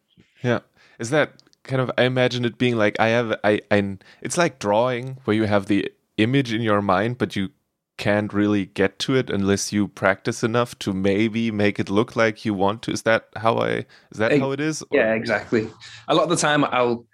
Yeah. 0.43 0.59
Is 0.99 1.09
that 1.09 1.41
kind 1.63 1.81
of 1.81 1.89
I 1.97 2.03
imagine 2.03 2.45
it 2.45 2.59
being 2.59 2.75
like 2.75 2.99
I 2.99 3.07
have 3.07 3.39
I 3.43 3.61
I 3.71 3.97
it's 4.21 4.37
like 4.37 4.59
drawing 4.59 5.17
where 5.25 5.35
you 5.35 5.45
have 5.45 5.65
the 5.65 5.91
image 6.17 6.53
in 6.53 6.61
your 6.61 6.81
mind 6.81 7.17
but 7.17 7.35
you 7.35 7.49
can't 8.01 8.33
really 8.33 8.65
get 8.65 8.97
to 8.97 9.15
it 9.15 9.29
unless 9.29 9.71
you 9.71 9.87
practice 9.87 10.43
enough 10.43 10.77
to 10.79 10.91
maybe 10.91 11.51
make 11.51 11.79
it 11.79 11.87
look 11.87 12.15
like 12.15 12.43
you 12.43 12.51
want 12.51 12.81
to. 12.81 12.91
Is 12.91 13.03
that 13.03 13.29
how 13.35 13.59
I 13.59 13.85
is 14.11 14.17
that 14.17 14.39
how 14.39 14.51
it 14.51 14.59
is? 14.59 14.81
Or? 14.81 14.87
Yeah, 14.91 15.13
exactly. 15.13 15.69
A 16.07 16.15
lot 16.15 16.23
of 16.23 16.31
the 16.31 16.35
time 16.35 16.65
I'll 16.65 17.05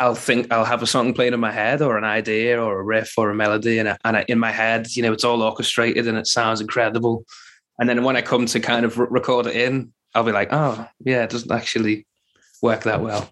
I'll 0.00 0.16
think 0.16 0.52
I'll 0.52 0.64
have 0.64 0.82
a 0.82 0.88
song 0.88 1.14
playing 1.14 1.34
in 1.34 1.38
my 1.40 1.52
head 1.52 1.82
or 1.82 1.96
an 1.96 2.02
idea 2.02 2.60
or 2.60 2.80
a 2.80 2.82
riff 2.82 3.16
or 3.16 3.30
a 3.30 3.34
melody 3.34 3.78
and, 3.78 3.90
I, 3.90 3.98
and 4.04 4.16
I, 4.16 4.24
in 4.26 4.40
my 4.40 4.50
head, 4.50 4.88
you 4.96 5.04
know, 5.04 5.12
it's 5.12 5.22
all 5.22 5.40
orchestrated 5.40 6.08
and 6.08 6.18
it 6.18 6.26
sounds 6.26 6.60
incredible. 6.60 7.24
And 7.78 7.88
then 7.88 8.02
when 8.02 8.16
I 8.16 8.22
come 8.22 8.46
to 8.46 8.58
kind 8.58 8.84
of 8.84 8.98
record 8.98 9.46
it 9.46 9.54
in, 9.54 9.92
I'll 10.16 10.24
be 10.24 10.32
like, 10.32 10.48
oh 10.50 10.84
yeah, 10.98 11.22
it 11.22 11.30
doesn't 11.30 11.52
actually 11.52 12.08
work 12.60 12.82
that 12.82 13.02
well. 13.02 13.30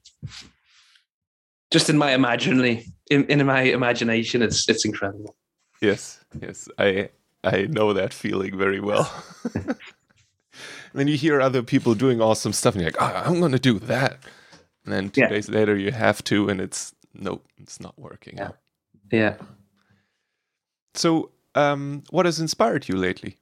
Just 1.72 1.90
in 1.90 1.98
my 1.98 2.12
imaginary, 2.12 2.86
in, 3.10 3.24
in 3.24 3.44
my 3.44 3.62
imagination, 3.62 4.40
it's 4.40 4.68
it's 4.68 4.84
incredible. 4.84 5.34
Yes, 5.82 6.24
yes, 6.40 6.68
I 6.78 7.10
I 7.42 7.62
know 7.62 7.92
that 7.92 8.14
feeling 8.14 8.56
very 8.56 8.80
well. 8.80 9.12
then 10.94 11.08
you 11.08 11.16
hear 11.16 11.40
other 11.40 11.62
people 11.62 11.94
doing 11.94 12.20
awesome 12.20 12.52
stuff, 12.52 12.74
and 12.74 12.82
you're 12.82 12.92
like, 12.92 13.02
oh, 13.02 13.22
I'm 13.28 13.40
going 13.40 13.52
to 13.52 13.58
do 13.58 13.78
that. 13.80 14.18
And 14.84 14.94
then 14.94 15.10
two 15.10 15.22
yeah. 15.22 15.28
days 15.28 15.48
later, 15.48 15.76
you 15.76 15.90
have 15.90 16.22
to, 16.24 16.48
and 16.48 16.60
it's 16.60 16.94
nope, 17.14 17.44
it's 17.58 17.80
not 17.80 17.98
working. 17.98 18.38
Yeah. 18.38 18.50
Yeah. 19.10 19.36
So, 20.94 21.32
um, 21.56 22.04
what 22.10 22.26
has 22.26 22.38
inspired 22.38 22.88
you 22.88 22.96
lately? 22.96 23.38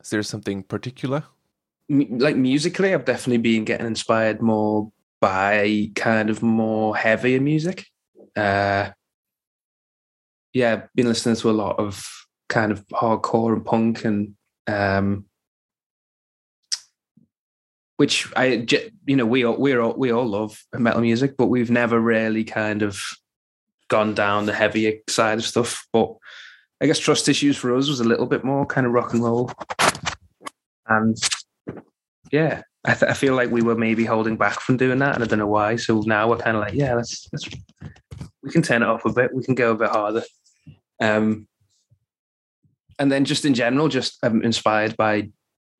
Is 0.00 0.10
there 0.10 0.22
something 0.22 0.62
particular? 0.62 1.24
like 1.88 2.36
musically, 2.36 2.94
I've 2.94 3.04
definitely 3.04 3.38
been 3.38 3.64
getting 3.64 3.86
inspired 3.86 4.40
more 4.40 4.90
by 5.20 5.90
kind 5.94 6.30
of 6.30 6.42
more 6.42 6.96
heavier 6.96 7.40
music. 7.40 7.86
Uh, 8.34 8.90
yeah, 10.52 10.82
been 10.94 11.06
listening 11.06 11.36
to 11.36 11.50
a 11.50 11.52
lot 11.52 11.78
of 11.78 12.06
kind 12.48 12.72
of 12.72 12.86
hardcore 12.88 13.52
and 13.52 13.64
punk 13.64 14.04
and 14.04 14.34
um, 14.66 15.24
which 17.96 18.30
I 18.36 18.66
you 19.06 19.16
know 19.16 19.26
we 19.26 19.44
all 19.44 19.56
we 19.56 19.76
all 19.76 19.94
we 19.94 20.10
all 20.10 20.26
love 20.26 20.62
metal 20.74 21.00
music, 21.00 21.36
but 21.36 21.46
we've 21.46 21.70
never 21.70 22.00
really 22.00 22.44
kind 22.44 22.82
of 22.82 23.00
gone 23.88 24.14
down 24.14 24.46
the 24.46 24.52
heavier 24.52 24.94
side 25.08 25.38
of 25.38 25.44
stuff. 25.44 25.86
But 25.92 26.14
I 26.80 26.86
guess 26.86 26.98
trust 26.98 27.28
issues 27.28 27.56
for 27.56 27.76
us 27.76 27.88
was 27.88 28.00
a 28.00 28.04
little 28.04 28.26
bit 28.26 28.44
more 28.44 28.66
kind 28.66 28.86
of 28.86 28.92
rock 28.92 29.14
and 29.14 29.22
roll, 29.22 29.52
and 30.88 31.16
yeah, 32.32 32.62
I, 32.84 32.94
th- 32.94 33.10
I, 33.10 33.14
feel 33.14 33.34
like 33.34 33.50
we 33.50 33.62
were 33.62 33.76
maybe 33.76 34.04
holding 34.04 34.36
back 34.36 34.58
from 34.60 34.78
doing 34.78 34.98
that, 34.98 35.14
and 35.14 35.22
I 35.22 35.26
don't 35.26 35.38
know 35.38 35.46
why. 35.46 35.76
So 35.76 36.02
now 36.04 36.28
we're 36.28 36.38
kind 36.38 36.56
of 36.56 36.62
like, 36.62 36.74
yeah, 36.74 36.94
let's 36.94 37.28
let's 37.32 37.48
we 38.42 38.50
can 38.50 38.62
turn 38.62 38.82
it 38.82 38.88
up 38.88 39.06
a 39.06 39.12
bit. 39.12 39.32
We 39.32 39.44
can 39.44 39.54
go 39.54 39.70
a 39.70 39.76
bit 39.76 39.90
harder. 39.90 40.24
Um, 41.02 41.48
and 42.98 43.10
then 43.10 43.24
just 43.24 43.44
in 43.44 43.54
general, 43.54 43.88
just 43.88 44.18
um, 44.22 44.42
inspired 44.42 44.96
by 44.96 45.28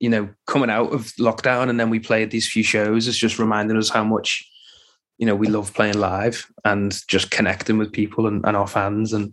you 0.00 0.08
know 0.08 0.28
coming 0.46 0.70
out 0.70 0.92
of 0.92 1.06
lockdown, 1.18 1.70
and 1.70 1.78
then 1.78 1.90
we 1.90 2.00
played 2.00 2.30
these 2.30 2.48
few 2.48 2.64
shows. 2.64 3.06
It's 3.06 3.16
just 3.16 3.38
reminding 3.38 3.76
us 3.76 3.88
how 3.88 4.04
much 4.04 4.44
you 5.18 5.26
know 5.26 5.36
we 5.36 5.46
love 5.46 5.72
playing 5.72 5.98
live 5.98 6.50
and 6.64 6.98
just 7.06 7.30
connecting 7.30 7.78
with 7.78 7.92
people 7.92 8.26
and, 8.26 8.44
and 8.44 8.56
our 8.56 8.66
fans 8.66 9.12
and 9.12 9.32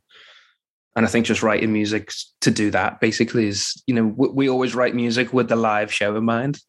and 0.95 1.06
I 1.06 1.10
think 1.10 1.25
just 1.25 1.43
writing 1.43 1.71
music 1.71 2.12
to 2.41 2.52
do 2.52 2.71
that 2.71 2.99
basically 2.99 3.47
is, 3.47 3.82
you 3.88 3.93
know, 3.93 4.06
we, 4.06 4.28
we, 4.30 4.49
always 4.49 4.75
write 4.75 4.95
music 4.95 5.32
with 5.32 5.47
the 5.47 5.56
live 5.56 5.93
show 5.93 6.15
in 6.15 6.25
mind. 6.25 6.60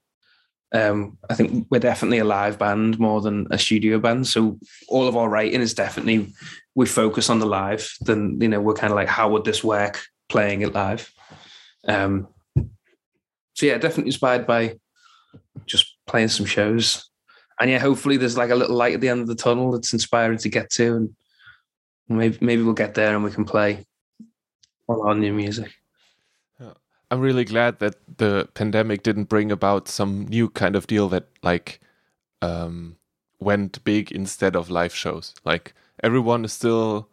Um, 0.73 1.19
I 1.29 1.35
think 1.35 1.67
we're 1.71 1.81
definitely 1.81 2.19
a 2.19 2.25
live 2.25 2.59
band 2.59 2.99
more 3.01 3.21
than 3.21 3.49
a 3.51 3.59
studio 3.59 3.99
band. 3.99 4.27
So 4.29 4.59
all 4.89 5.09
of 5.09 5.17
our 5.17 5.29
writing 5.29 5.61
is 5.61 5.75
definitely 5.75 6.33
we 6.75 6.87
focus 6.87 7.29
on 7.29 7.41
the 7.41 7.47
live. 7.47 7.93
Then 8.01 8.39
you 8.41 8.49
know 8.49 8.61
we're 8.61 8.75
kind 8.75 8.93
of 8.93 8.97
like, 8.97 9.09
how 9.09 9.31
would 9.31 9.45
this 9.45 9.65
work 9.65 10.01
playing 10.29 10.63
it 10.63 10.73
live? 10.73 11.13
Um, 11.89 12.29
so 13.55 13.67
yeah, 13.67 13.79
definitely 13.79 14.09
inspired 14.09 14.47
by 14.47 14.79
just 15.67 15.97
playing 16.07 16.29
some 16.29 16.47
shows, 16.47 17.11
and 17.61 17.71
yeah, 17.71 17.79
hopefully 17.79 18.17
there's 18.17 18.39
like 18.39 18.51
a 18.51 18.55
little 18.55 18.77
light 18.77 18.95
at 18.95 19.01
the 19.01 19.09
end 19.09 19.21
of 19.21 19.27
the 19.27 19.35
tunnel 19.35 19.73
that's 19.73 19.93
inspiring 19.93 20.39
to 20.39 20.49
get 20.49 20.71
to, 20.71 20.97
and 20.97 21.15
maybe 22.09 22.39
maybe 22.41 22.63
we'll 22.63 22.75
get 22.75 22.95
there 22.95 23.15
and 23.15 23.25
we 23.25 23.31
can 23.31 23.45
play 23.45 23.85
all 24.87 25.07
our 25.07 25.15
new 25.15 25.33
music. 25.33 25.73
I'm 27.11 27.21
really 27.21 27.45
glad 27.45 27.81
that 27.81 27.97
the 28.19 28.49
pandemic 28.55 29.03
didn't 29.03 29.25
bring 29.25 29.51
about 29.51 29.89
some 29.89 30.27
new 30.29 30.49
kind 30.49 30.77
of 30.77 30.87
deal 30.87 31.09
that 31.09 31.27
like 31.43 31.81
um, 32.41 32.97
went 33.41 33.83
big 33.85 34.13
instead 34.13 34.55
of 34.55 34.71
live 34.71 34.95
shows. 34.95 35.35
Like 35.45 35.75
everyone 36.03 36.45
is 36.45 36.53
still 36.53 37.09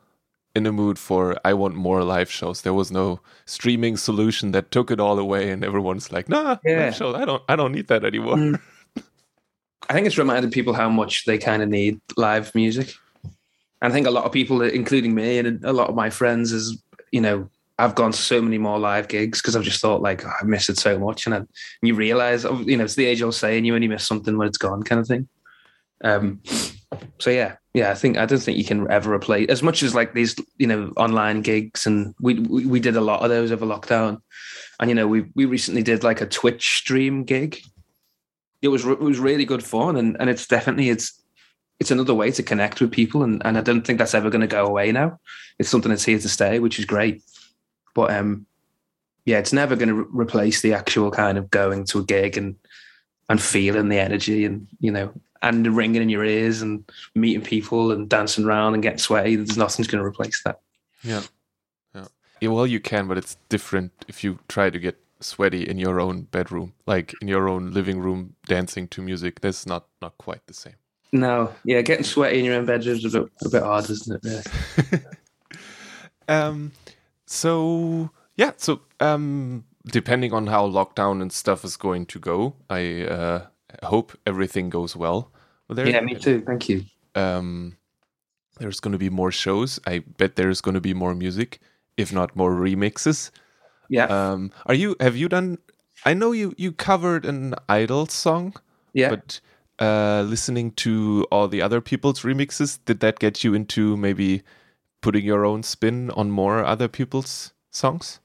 in 0.56 0.64
the 0.64 0.72
mood 0.72 1.00
for 1.00 1.38
I 1.46 1.54
want 1.54 1.76
more 1.76 2.04
live 2.04 2.30
shows. 2.32 2.62
There 2.62 2.74
was 2.74 2.92
no 2.92 3.22
streaming 3.46 3.98
solution 3.98 4.52
that 4.52 4.72
took 4.72 4.92
it 4.92 5.00
all 5.00 5.20
away, 5.20 5.52
and 5.52 5.64
everyone's 5.64 6.12
like, 6.12 6.30
Nah, 6.30 6.58
yeah. 6.64 6.86
live 6.86 6.96
shows. 6.96 7.16
I 7.16 7.26
don't, 7.26 7.44
I 7.48 7.56
don't 7.56 7.72
need 7.72 7.88
that 7.88 8.04
anymore. 8.04 8.36
Mm. 8.36 8.60
I 9.90 9.94
think 9.94 10.06
it's 10.06 10.18
reminded 10.18 10.52
people 10.52 10.74
how 10.74 10.90
much 10.90 11.26
they 11.26 11.38
kind 11.38 11.62
of 11.64 11.70
need 11.70 12.02
live 12.18 12.54
music. 12.54 12.94
And 13.82 13.92
I 13.92 13.92
think 13.92 14.08
a 14.08 14.12
lot 14.12 14.26
of 14.26 14.32
people, 14.32 14.62
including 14.62 15.14
me 15.16 15.38
and 15.38 15.64
a 15.64 15.72
lot 15.72 15.90
of 15.90 15.96
my 15.96 16.10
friends, 16.10 16.52
is 16.52 16.82
you 17.12 17.22
know 17.22 17.50
I've 17.80 17.96
gone 17.96 18.14
so 18.14 18.42
many 18.42 18.58
more 18.58 18.80
live 18.80 19.08
gigs 19.08 19.42
because 19.42 19.56
I've 19.56 19.64
just 19.64 19.82
thought 19.82 20.02
like 20.02 20.26
oh, 20.26 20.32
I 20.42 20.46
miss 20.46 20.70
it 20.70 20.78
so 20.78 20.98
much, 20.98 21.26
and, 21.26 21.34
then 21.34 21.48
you 21.82 21.94
realize 21.94 22.44
oh, 22.46 22.60
you 22.62 22.78
know 22.78 22.86
it's 22.86 22.96
the 22.96 23.06
age 23.06 23.22
old 23.22 23.36
saying 23.36 23.66
you 23.66 23.76
only 23.76 23.88
miss 23.88 24.06
something 24.06 24.38
when 24.38 24.48
it's 24.48 24.58
gone 24.58 24.84
kind 24.84 25.00
of 25.00 25.08
thing. 25.08 25.28
Um, 26.04 26.42
so 27.20 27.30
yeah, 27.30 27.56
yeah, 27.74 27.92
I 27.92 27.94
think 27.94 28.18
I 28.18 28.26
don't 28.26 28.40
think 28.40 28.58
you 28.58 28.66
can 28.66 28.90
ever 28.90 29.14
replace 29.14 29.50
as 29.50 29.62
much 29.62 29.84
as 29.84 29.94
like 29.94 30.14
these 30.14 30.36
you 30.58 30.68
know 30.68 30.92
online 30.98 31.42
gigs, 31.42 31.86
and 31.86 32.16
we 32.20 32.40
we, 32.40 32.66
we 32.66 32.80
did 32.80 32.96
a 32.96 33.02
lot 33.02 33.22
of 33.22 33.30
those 33.30 33.52
over 33.52 33.66
lockdown, 33.66 34.22
and 34.80 34.90
you 34.90 34.96
know 34.96 35.08
we 35.08 35.26
we 35.36 35.46
recently 35.46 35.84
did 35.84 36.04
like 36.04 36.22
a 36.22 36.26
Twitch 36.26 36.78
stream 36.78 37.24
gig. 37.24 37.60
It 38.64 38.70
was 38.70 38.86
it 38.86 39.00
was 39.00 39.20
really 39.20 39.46
good 39.46 39.64
fun, 39.64 39.98
and 39.98 40.18
and 40.20 40.30
it's 40.30 40.48
definitely 40.48 40.90
it's 40.90 41.22
it's 41.80 41.92
another 41.92 42.16
way 42.16 42.32
to 42.32 42.42
connect 42.42 42.82
with 42.82 42.92
people, 42.92 43.22
and 43.22 43.42
and 43.46 43.56
I 43.56 43.62
don't 43.62 43.86
think 43.86 44.00
that's 44.00 44.16
ever 44.16 44.32
going 44.32 44.42
to 44.42 44.48
go 44.48 44.66
away 44.66 44.92
now. 44.92 45.20
It's 45.60 45.70
something 45.70 45.90
that's 45.90 46.06
here 46.06 46.20
to 46.20 46.30
stay, 46.30 46.58
which 46.58 46.80
is 46.80 46.86
great. 46.86 47.22
But 47.98 48.14
um, 48.14 48.46
yeah, 49.26 49.40
it's 49.40 49.52
never 49.52 49.76
going 49.76 49.90
to 49.90 49.96
re- 49.96 50.06
replace 50.12 50.62
the 50.62 50.76
actual 50.76 51.10
kind 51.10 51.36
of 51.36 51.50
going 51.50 51.84
to 51.86 52.00
a 52.00 52.04
gig 52.04 52.38
and 52.38 52.56
and 53.28 53.42
feeling 53.42 53.90
the 53.90 53.98
energy 53.98 54.46
and 54.46 54.68
you 54.80 54.92
know 54.92 55.12
and 55.42 55.66
the 55.66 55.72
ringing 55.72 56.04
in 56.04 56.10
your 56.10 56.24
ears 56.24 56.62
and 56.62 56.84
meeting 57.16 57.42
people 57.42 57.92
and 57.92 58.08
dancing 58.08 58.46
around 58.46 58.76
and 58.76 58.84
getting 58.84 59.00
sweaty. 59.00 59.36
There's 59.36 59.58
nothing's 59.58 59.88
going 59.88 60.04
to 60.04 60.08
replace 60.08 60.44
that. 60.44 60.60
Yeah. 61.02 61.24
yeah. 61.96 62.06
Yeah. 62.40 62.50
Well, 62.50 62.68
you 62.68 62.80
can, 62.80 63.08
but 63.08 63.18
it's 63.18 63.36
different 63.50 63.92
if 64.08 64.24
you 64.24 64.38
try 64.48 64.70
to 64.70 64.78
get 64.78 65.00
sweaty 65.20 65.68
in 65.68 65.80
your 65.80 66.00
own 66.00 66.22
bedroom, 66.30 66.74
like 66.86 67.16
in 67.20 67.28
your 67.28 67.50
own 67.50 67.74
living 67.74 68.00
room, 68.00 68.36
dancing 68.46 68.88
to 68.90 69.02
music. 69.02 69.42
That's 69.42 69.66
not 69.66 69.88
not 70.04 70.16
quite 70.20 70.46
the 70.46 70.54
same. 70.54 70.76
No, 71.12 71.52
yeah, 71.64 71.82
getting 71.82 72.04
sweaty 72.04 72.38
in 72.38 72.46
your 72.46 72.56
own 72.58 72.68
bedroom 72.68 72.98
is 72.98 73.06
a 73.06 73.22
bit 73.22 73.32
a 73.44 73.50
bit 73.50 73.64
hard, 73.64 73.90
isn't 73.90 74.24
it? 74.24 74.48
Yeah. 74.92 75.00
um. 76.48 76.72
So 77.28 78.10
yeah. 78.36 78.54
So 78.58 78.82
um. 79.00 79.64
Depending 79.90 80.34
on 80.34 80.48
how 80.48 80.68
lockdown 80.68 81.22
and 81.22 81.32
stuff 81.32 81.64
is 81.64 81.78
going 81.78 82.06
to 82.08 82.20
go, 82.20 82.58
I 82.70 83.04
uh, 83.04 83.46
hope 83.84 84.18
everything 84.26 84.70
goes 84.70 84.98
well. 84.98 85.32
There, 85.70 85.88
yeah, 85.88 86.02
me 86.02 86.14
too. 86.16 86.42
Thank 86.42 86.68
you. 86.68 86.84
Um, 87.16 87.78
there's 88.60 88.82
going 88.82 88.92
to 88.92 88.98
be 88.98 89.10
more 89.10 89.32
shows. 89.32 89.80
I 89.88 90.00
bet 90.00 90.36
there's 90.36 90.60
going 90.60 90.76
to 90.76 90.82
be 90.82 90.94
more 90.94 91.16
music, 91.16 91.62
if 91.96 92.12
not 92.12 92.36
more 92.36 92.52
remixes. 92.52 93.32
Yeah. 93.88 94.08
Um, 94.08 94.52
are 94.66 94.74
you? 94.74 94.98
Have 95.00 95.16
you 95.16 95.30
done? 95.30 95.58
I 96.04 96.14
know 96.14 96.34
you 96.34 96.54
you 96.58 96.74
covered 96.74 97.26
an 97.26 97.56
Idol 97.70 98.08
song. 98.08 98.56
Yeah. 98.92 99.12
But 99.12 99.40
uh, 99.80 100.24
listening 100.24 100.72
to 100.84 101.26
all 101.32 101.48
the 101.48 101.62
other 101.62 101.80
people's 101.80 102.24
remixes, 102.24 102.80
did 102.84 103.00
that 103.00 103.20
get 103.20 103.42
you 103.42 103.54
into 103.54 103.96
maybe 103.96 104.44
putting 105.08 105.24
your 105.24 105.46
own 105.46 105.64
spin 105.64 106.12
on 106.18 106.30
more 106.30 106.66
other 106.66 106.90
people's 106.90 107.54
songs? 107.72 108.20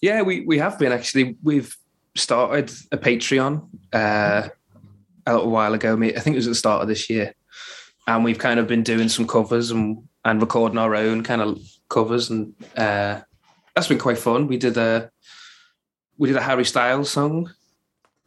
Yeah, 0.00 0.22
we 0.22 0.42
we 0.42 0.56
have 0.58 0.78
been 0.78 0.92
actually. 0.92 1.36
We've 1.42 1.76
started 2.14 2.70
a 2.92 2.96
Patreon 2.96 3.66
uh, 3.92 4.50
a 5.26 5.32
little 5.34 5.50
while 5.50 5.74
ago. 5.74 6.00
I 6.00 6.20
think 6.20 6.34
it 6.34 6.42
was 6.42 6.46
at 6.46 6.50
the 6.50 6.64
start 6.64 6.82
of 6.82 6.86
this 6.86 7.10
year, 7.10 7.34
and 8.06 8.22
we've 8.22 8.38
kind 8.38 8.60
of 8.60 8.68
been 8.68 8.84
doing 8.84 9.08
some 9.08 9.26
covers 9.26 9.72
and 9.72 10.06
and 10.24 10.40
recording 10.40 10.78
our 10.78 10.94
own 10.94 11.24
kind 11.24 11.42
of 11.42 11.58
covers, 11.88 12.30
and 12.30 12.54
uh, 12.76 13.20
that's 13.74 13.88
been 13.88 13.98
quite 13.98 14.18
fun. 14.18 14.46
We 14.46 14.58
did 14.58 14.76
a 14.76 15.10
we 16.18 16.28
did 16.28 16.36
a 16.36 16.42
Harry 16.48 16.66
Styles 16.66 17.10
song, 17.10 17.50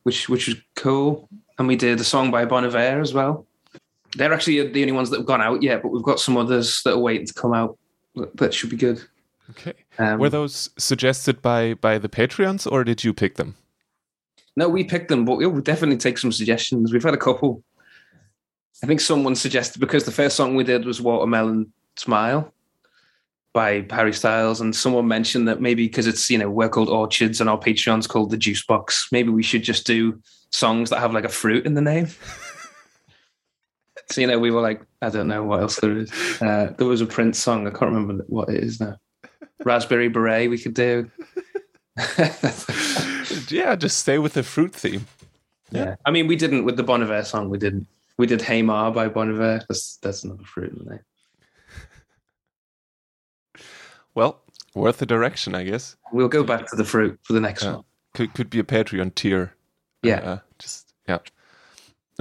which 0.03 0.27
which 0.27 0.47
was 0.49 0.57
cool, 0.75 1.29
and 1.57 1.65
we 1.65 1.77
did 1.77 2.01
a 2.01 2.03
song 2.03 2.29
by 2.29 2.43
Bon 2.43 2.65
Iver 2.65 2.99
as 2.99 3.13
well. 3.13 3.47
They're 4.15 4.33
actually 4.33 4.67
the 4.67 4.81
only 4.81 4.91
ones 4.91 5.09
that 5.09 5.17
have 5.17 5.25
gone 5.25 5.41
out 5.41 5.63
yet, 5.63 5.81
but 5.81 5.89
we've 5.89 6.03
got 6.03 6.19
some 6.19 6.37
others 6.37 6.81
that 6.83 6.93
are 6.93 6.99
waiting 6.99 7.27
to 7.27 7.33
come 7.33 7.53
out. 7.53 7.77
That 8.35 8.53
should 8.53 8.69
be 8.69 8.77
good. 8.77 9.01
Okay. 9.51 9.73
Um, 9.97 10.19
Were 10.19 10.29
those 10.29 10.69
suggested 10.77 11.41
by 11.41 11.75
by 11.75 11.97
the 11.97 12.09
Patreons, 12.09 12.69
or 12.69 12.83
did 12.83 13.03
you 13.03 13.13
pick 13.13 13.35
them? 13.35 13.55
No, 14.55 14.67
we 14.67 14.83
picked 14.83 15.09
them, 15.09 15.25
but 15.25 15.37
we'll 15.37 15.61
definitely 15.61 15.97
take 15.97 16.17
some 16.17 16.31
suggestions. 16.31 16.91
We've 16.91 17.03
had 17.03 17.13
a 17.13 17.17
couple. 17.17 17.63
I 18.83 18.87
think 18.87 18.99
someone 18.99 19.35
suggested 19.35 19.79
because 19.79 20.05
the 20.05 20.11
first 20.11 20.35
song 20.35 20.55
we 20.55 20.63
did 20.63 20.85
was 20.85 21.01
Watermelon 21.01 21.71
Smile 21.97 22.51
by 23.53 23.85
Harry 23.89 24.13
Styles, 24.13 24.61
and 24.61 24.75
someone 24.75 25.07
mentioned 25.07 25.47
that 25.47 25.61
maybe 25.61 25.87
because 25.87 26.07
it's 26.07 26.29
you 26.29 26.37
know 26.37 26.49
we're 26.49 26.69
called 26.69 26.89
Orchards 26.89 27.41
and 27.41 27.49
our 27.49 27.59
Patreon's 27.59 28.07
called 28.07 28.31
the 28.31 28.37
Juice 28.37 28.65
Box, 28.65 29.07
maybe 29.11 29.29
we 29.29 29.43
should 29.43 29.63
just 29.63 29.85
do 29.85 30.21
songs 30.51 30.89
that 30.89 30.99
have 30.99 31.13
like 31.13 31.25
a 31.25 31.29
fruit 31.29 31.65
in 31.65 31.73
the 31.73 31.81
name. 31.81 32.07
so 34.11 34.21
you 34.21 34.27
know 34.27 34.39
we 34.39 34.51
were 34.51 34.61
like, 34.61 34.81
I 35.01 35.09
don't 35.09 35.27
know 35.27 35.43
what 35.43 35.61
else 35.61 35.79
there 35.79 35.97
is. 35.97 36.11
Uh, 36.41 36.73
there 36.77 36.87
was 36.87 37.01
a 37.01 37.05
Prince 37.05 37.39
song, 37.39 37.67
I 37.67 37.71
can't 37.71 37.91
remember 37.91 38.23
what 38.27 38.49
it 38.49 38.63
is 38.63 38.79
now. 38.79 38.97
Raspberry 39.63 40.09
Beret 40.09 40.49
we 40.49 40.57
could 40.57 40.73
do. 40.73 41.09
yeah, 43.49 43.75
just 43.75 43.99
stay 43.99 44.17
with 44.17 44.33
the 44.33 44.43
fruit 44.43 44.73
theme. 44.73 45.07
Yeah. 45.71 45.85
yeah. 45.85 45.95
I 46.05 46.11
mean, 46.11 46.27
we 46.27 46.35
didn't 46.35 46.65
with 46.65 46.77
the 46.77 46.83
Bon 46.83 47.01
Iver 47.01 47.23
song. 47.23 47.49
We 47.49 47.57
didn't. 47.57 47.87
We 48.17 48.27
did 48.27 48.41
Hey 48.41 48.61
Ma 48.61 48.91
by 48.91 49.07
Bon 49.07 49.29
Iver. 49.29 49.61
That's 49.67 49.97
that's 49.97 50.23
another 50.23 50.43
fruit 50.43 50.73
in 50.73 50.85
there. 50.85 51.05
Well, 54.13 54.41
worth 54.73 54.97
the 54.97 55.05
direction, 55.05 55.55
I 55.55 55.63
guess. 55.63 55.95
We'll 56.11 56.27
go 56.27 56.43
back 56.43 56.69
to 56.69 56.75
the 56.75 56.83
fruit 56.83 57.19
for 57.23 57.33
the 57.33 57.39
next 57.39 57.63
yeah. 57.63 57.75
one. 57.75 57.83
Could 58.13 58.33
could 58.33 58.49
be 58.49 58.59
a 58.59 58.63
Patreon 58.63 59.15
tier. 59.15 59.55
Yeah. 60.03 60.19
Uh, 60.19 60.39
just 60.59 60.93
yeah. 61.07 61.19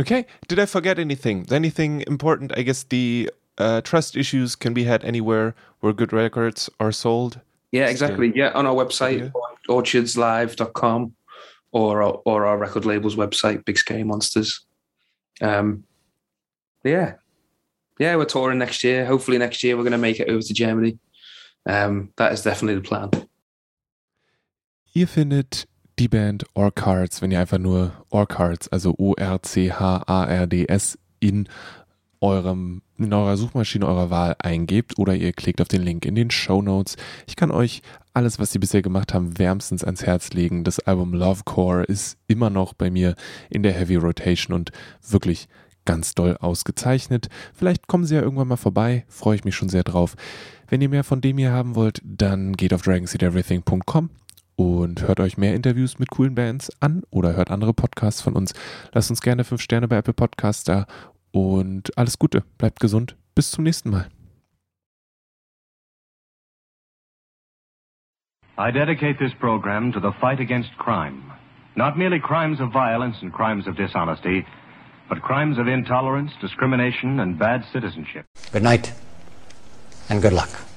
Okay. 0.00 0.26
Did 0.48 0.58
I 0.58 0.66
forget 0.66 0.98
anything? 0.98 1.46
Anything 1.50 2.02
important? 2.06 2.56
I 2.56 2.62
guess 2.62 2.84
the 2.84 3.30
uh, 3.58 3.80
trust 3.82 4.16
issues 4.16 4.56
can 4.56 4.72
be 4.72 4.84
had 4.84 5.04
anywhere 5.04 5.54
where 5.80 5.92
good 5.92 6.12
records 6.12 6.70
are 6.80 6.92
sold. 6.92 7.40
Yeah, 7.70 7.86
exactly. 7.86 8.32
Yeah, 8.34 8.50
on 8.54 8.66
our 8.66 8.74
website, 8.74 9.18
yeah. 9.20 9.30
orchardslive.com 9.68 11.14
or 11.72 12.02
or 12.02 12.46
our 12.46 12.58
record 12.58 12.84
label's 12.84 13.14
website, 13.16 13.64
Big 13.64 13.78
Scary 13.78 14.02
Monsters. 14.02 14.66
Um, 15.40 15.84
yeah, 16.82 17.14
yeah, 17.98 18.16
we're 18.16 18.24
touring 18.24 18.58
next 18.58 18.82
year. 18.82 19.04
Hopefully, 19.04 19.38
next 19.38 19.62
year 19.62 19.76
we're 19.76 19.84
going 19.84 19.92
to 19.92 19.98
make 19.98 20.18
it 20.18 20.28
over 20.28 20.42
to 20.42 20.54
Germany. 20.54 20.98
Um, 21.66 22.12
that 22.16 22.32
is 22.32 22.42
definitely 22.42 22.80
the 22.80 22.88
plan. 22.88 23.10
Ihr 24.92 25.06
findet 25.06 25.66
die 26.00 26.08
Band 26.08 26.44
Orcards, 26.54 27.20
wenn 27.20 27.30
ihr 27.30 27.38
einfach 27.40 27.58
nur 27.58 27.92
Orcards, 28.08 28.68
also 28.68 28.94
O-R-C-H-A-R-D-S 28.96 29.38
in 31.20 31.46
eurem, 32.22 32.80
in 32.96 33.12
eurer 33.12 33.36
Suchmaschine 33.36 33.86
eurer 33.86 34.08
Wahl 34.08 34.34
eingebt 34.38 34.98
oder 34.98 35.14
ihr 35.14 35.34
klickt 35.34 35.60
auf 35.60 35.68
den 35.68 35.82
Link 35.82 36.06
in 36.06 36.14
den 36.14 36.30
Show 36.30 36.62
Notes. 36.62 36.96
Ich 37.26 37.36
kann 37.36 37.50
euch 37.50 37.82
alles, 38.14 38.38
was 38.38 38.50
sie 38.50 38.58
bisher 38.58 38.80
gemacht 38.80 39.12
haben, 39.12 39.38
wärmstens 39.38 39.84
ans 39.84 40.06
Herz 40.06 40.30
legen. 40.30 40.64
Das 40.64 40.80
Album 40.80 41.12
Lovecore 41.12 41.84
ist 41.84 42.16
immer 42.26 42.48
noch 42.48 42.72
bei 42.72 42.90
mir 42.90 43.14
in 43.50 43.62
der 43.62 43.74
Heavy 43.74 43.96
Rotation 43.96 44.54
und 44.56 44.72
wirklich 45.06 45.48
ganz 45.84 46.14
doll 46.14 46.38
ausgezeichnet. 46.40 47.28
Vielleicht 47.52 47.88
kommen 47.88 48.06
sie 48.06 48.14
ja 48.14 48.22
irgendwann 48.22 48.48
mal 48.48 48.56
vorbei, 48.56 49.04
freue 49.08 49.36
ich 49.36 49.44
mich 49.44 49.54
schon 49.54 49.68
sehr 49.68 49.84
drauf. 49.84 50.16
Wenn 50.66 50.80
ihr 50.80 50.88
mehr 50.88 51.04
von 51.04 51.20
dem 51.20 51.36
hier 51.36 51.52
haben 51.52 51.74
wollt, 51.74 52.00
dann 52.04 52.54
geht 52.54 52.72
auf 52.72 52.80
dragonseedeverything.com 52.80 54.08
und 54.60 55.00
hört 55.08 55.20
euch 55.20 55.38
mehr 55.38 55.54
Interviews 55.54 55.98
mit 55.98 56.10
coolen 56.10 56.34
Bands 56.34 56.70
an 56.82 57.02
oder 57.08 57.34
hört 57.34 57.50
andere 57.50 57.72
Podcasts 57.72 58.20
von 58.20 58.34
uns. 58.34 58.52
Lasst 58.92 59.08
uns 59.08 59.22
gerne 59.22 59.44
5 59.44 59.58
Sterne 59.58 59.88
bei 59.88 59.96
Apple 59.96 60.12
Podcasts 60.12 60.64
da 60.64 60.84
und 61.32 61.96
alles 61.96 62.18
Gute, 62.18 62.42
bleibt 62.58 62.78
gesund, 62.78 63.16
bis 63.34 63.52
zum 63.52 63.64
nächsten 63.64 63.88
Mal. 63.88 64.08
I 68.58 68.70
dedicate 68.70 69.16
this 69.18 69.32
program 69.40 69.92
to 69.92 70.00
the 70.00 70.12
fight 70.20 70.40
against 70.40 70.76
crime. 70.76 71.22
Not 71.74 71.96
merely 71.96 72.20
crimes 72.20 72.60
of 72.60 72.70
violence 72.70 73.16
and 73.22 73.32
crimes 73.32 73.66
of 73.66 73.76
dishonesty, 73.76 74.44
but 75.08 75.22
crimes 75.22 75.56
of 75.56 75.68
intolerance, 75.68 76.32
discrimination, 76.42 77.20
and 77.20 77.38
bad 77.38 77.64
citizenship. 77.72 78.26
Good 78.52 78.62
night, 78.62 78.92
and 80.10 80.20
good 80.20 80.34
luck. 80.34 80.69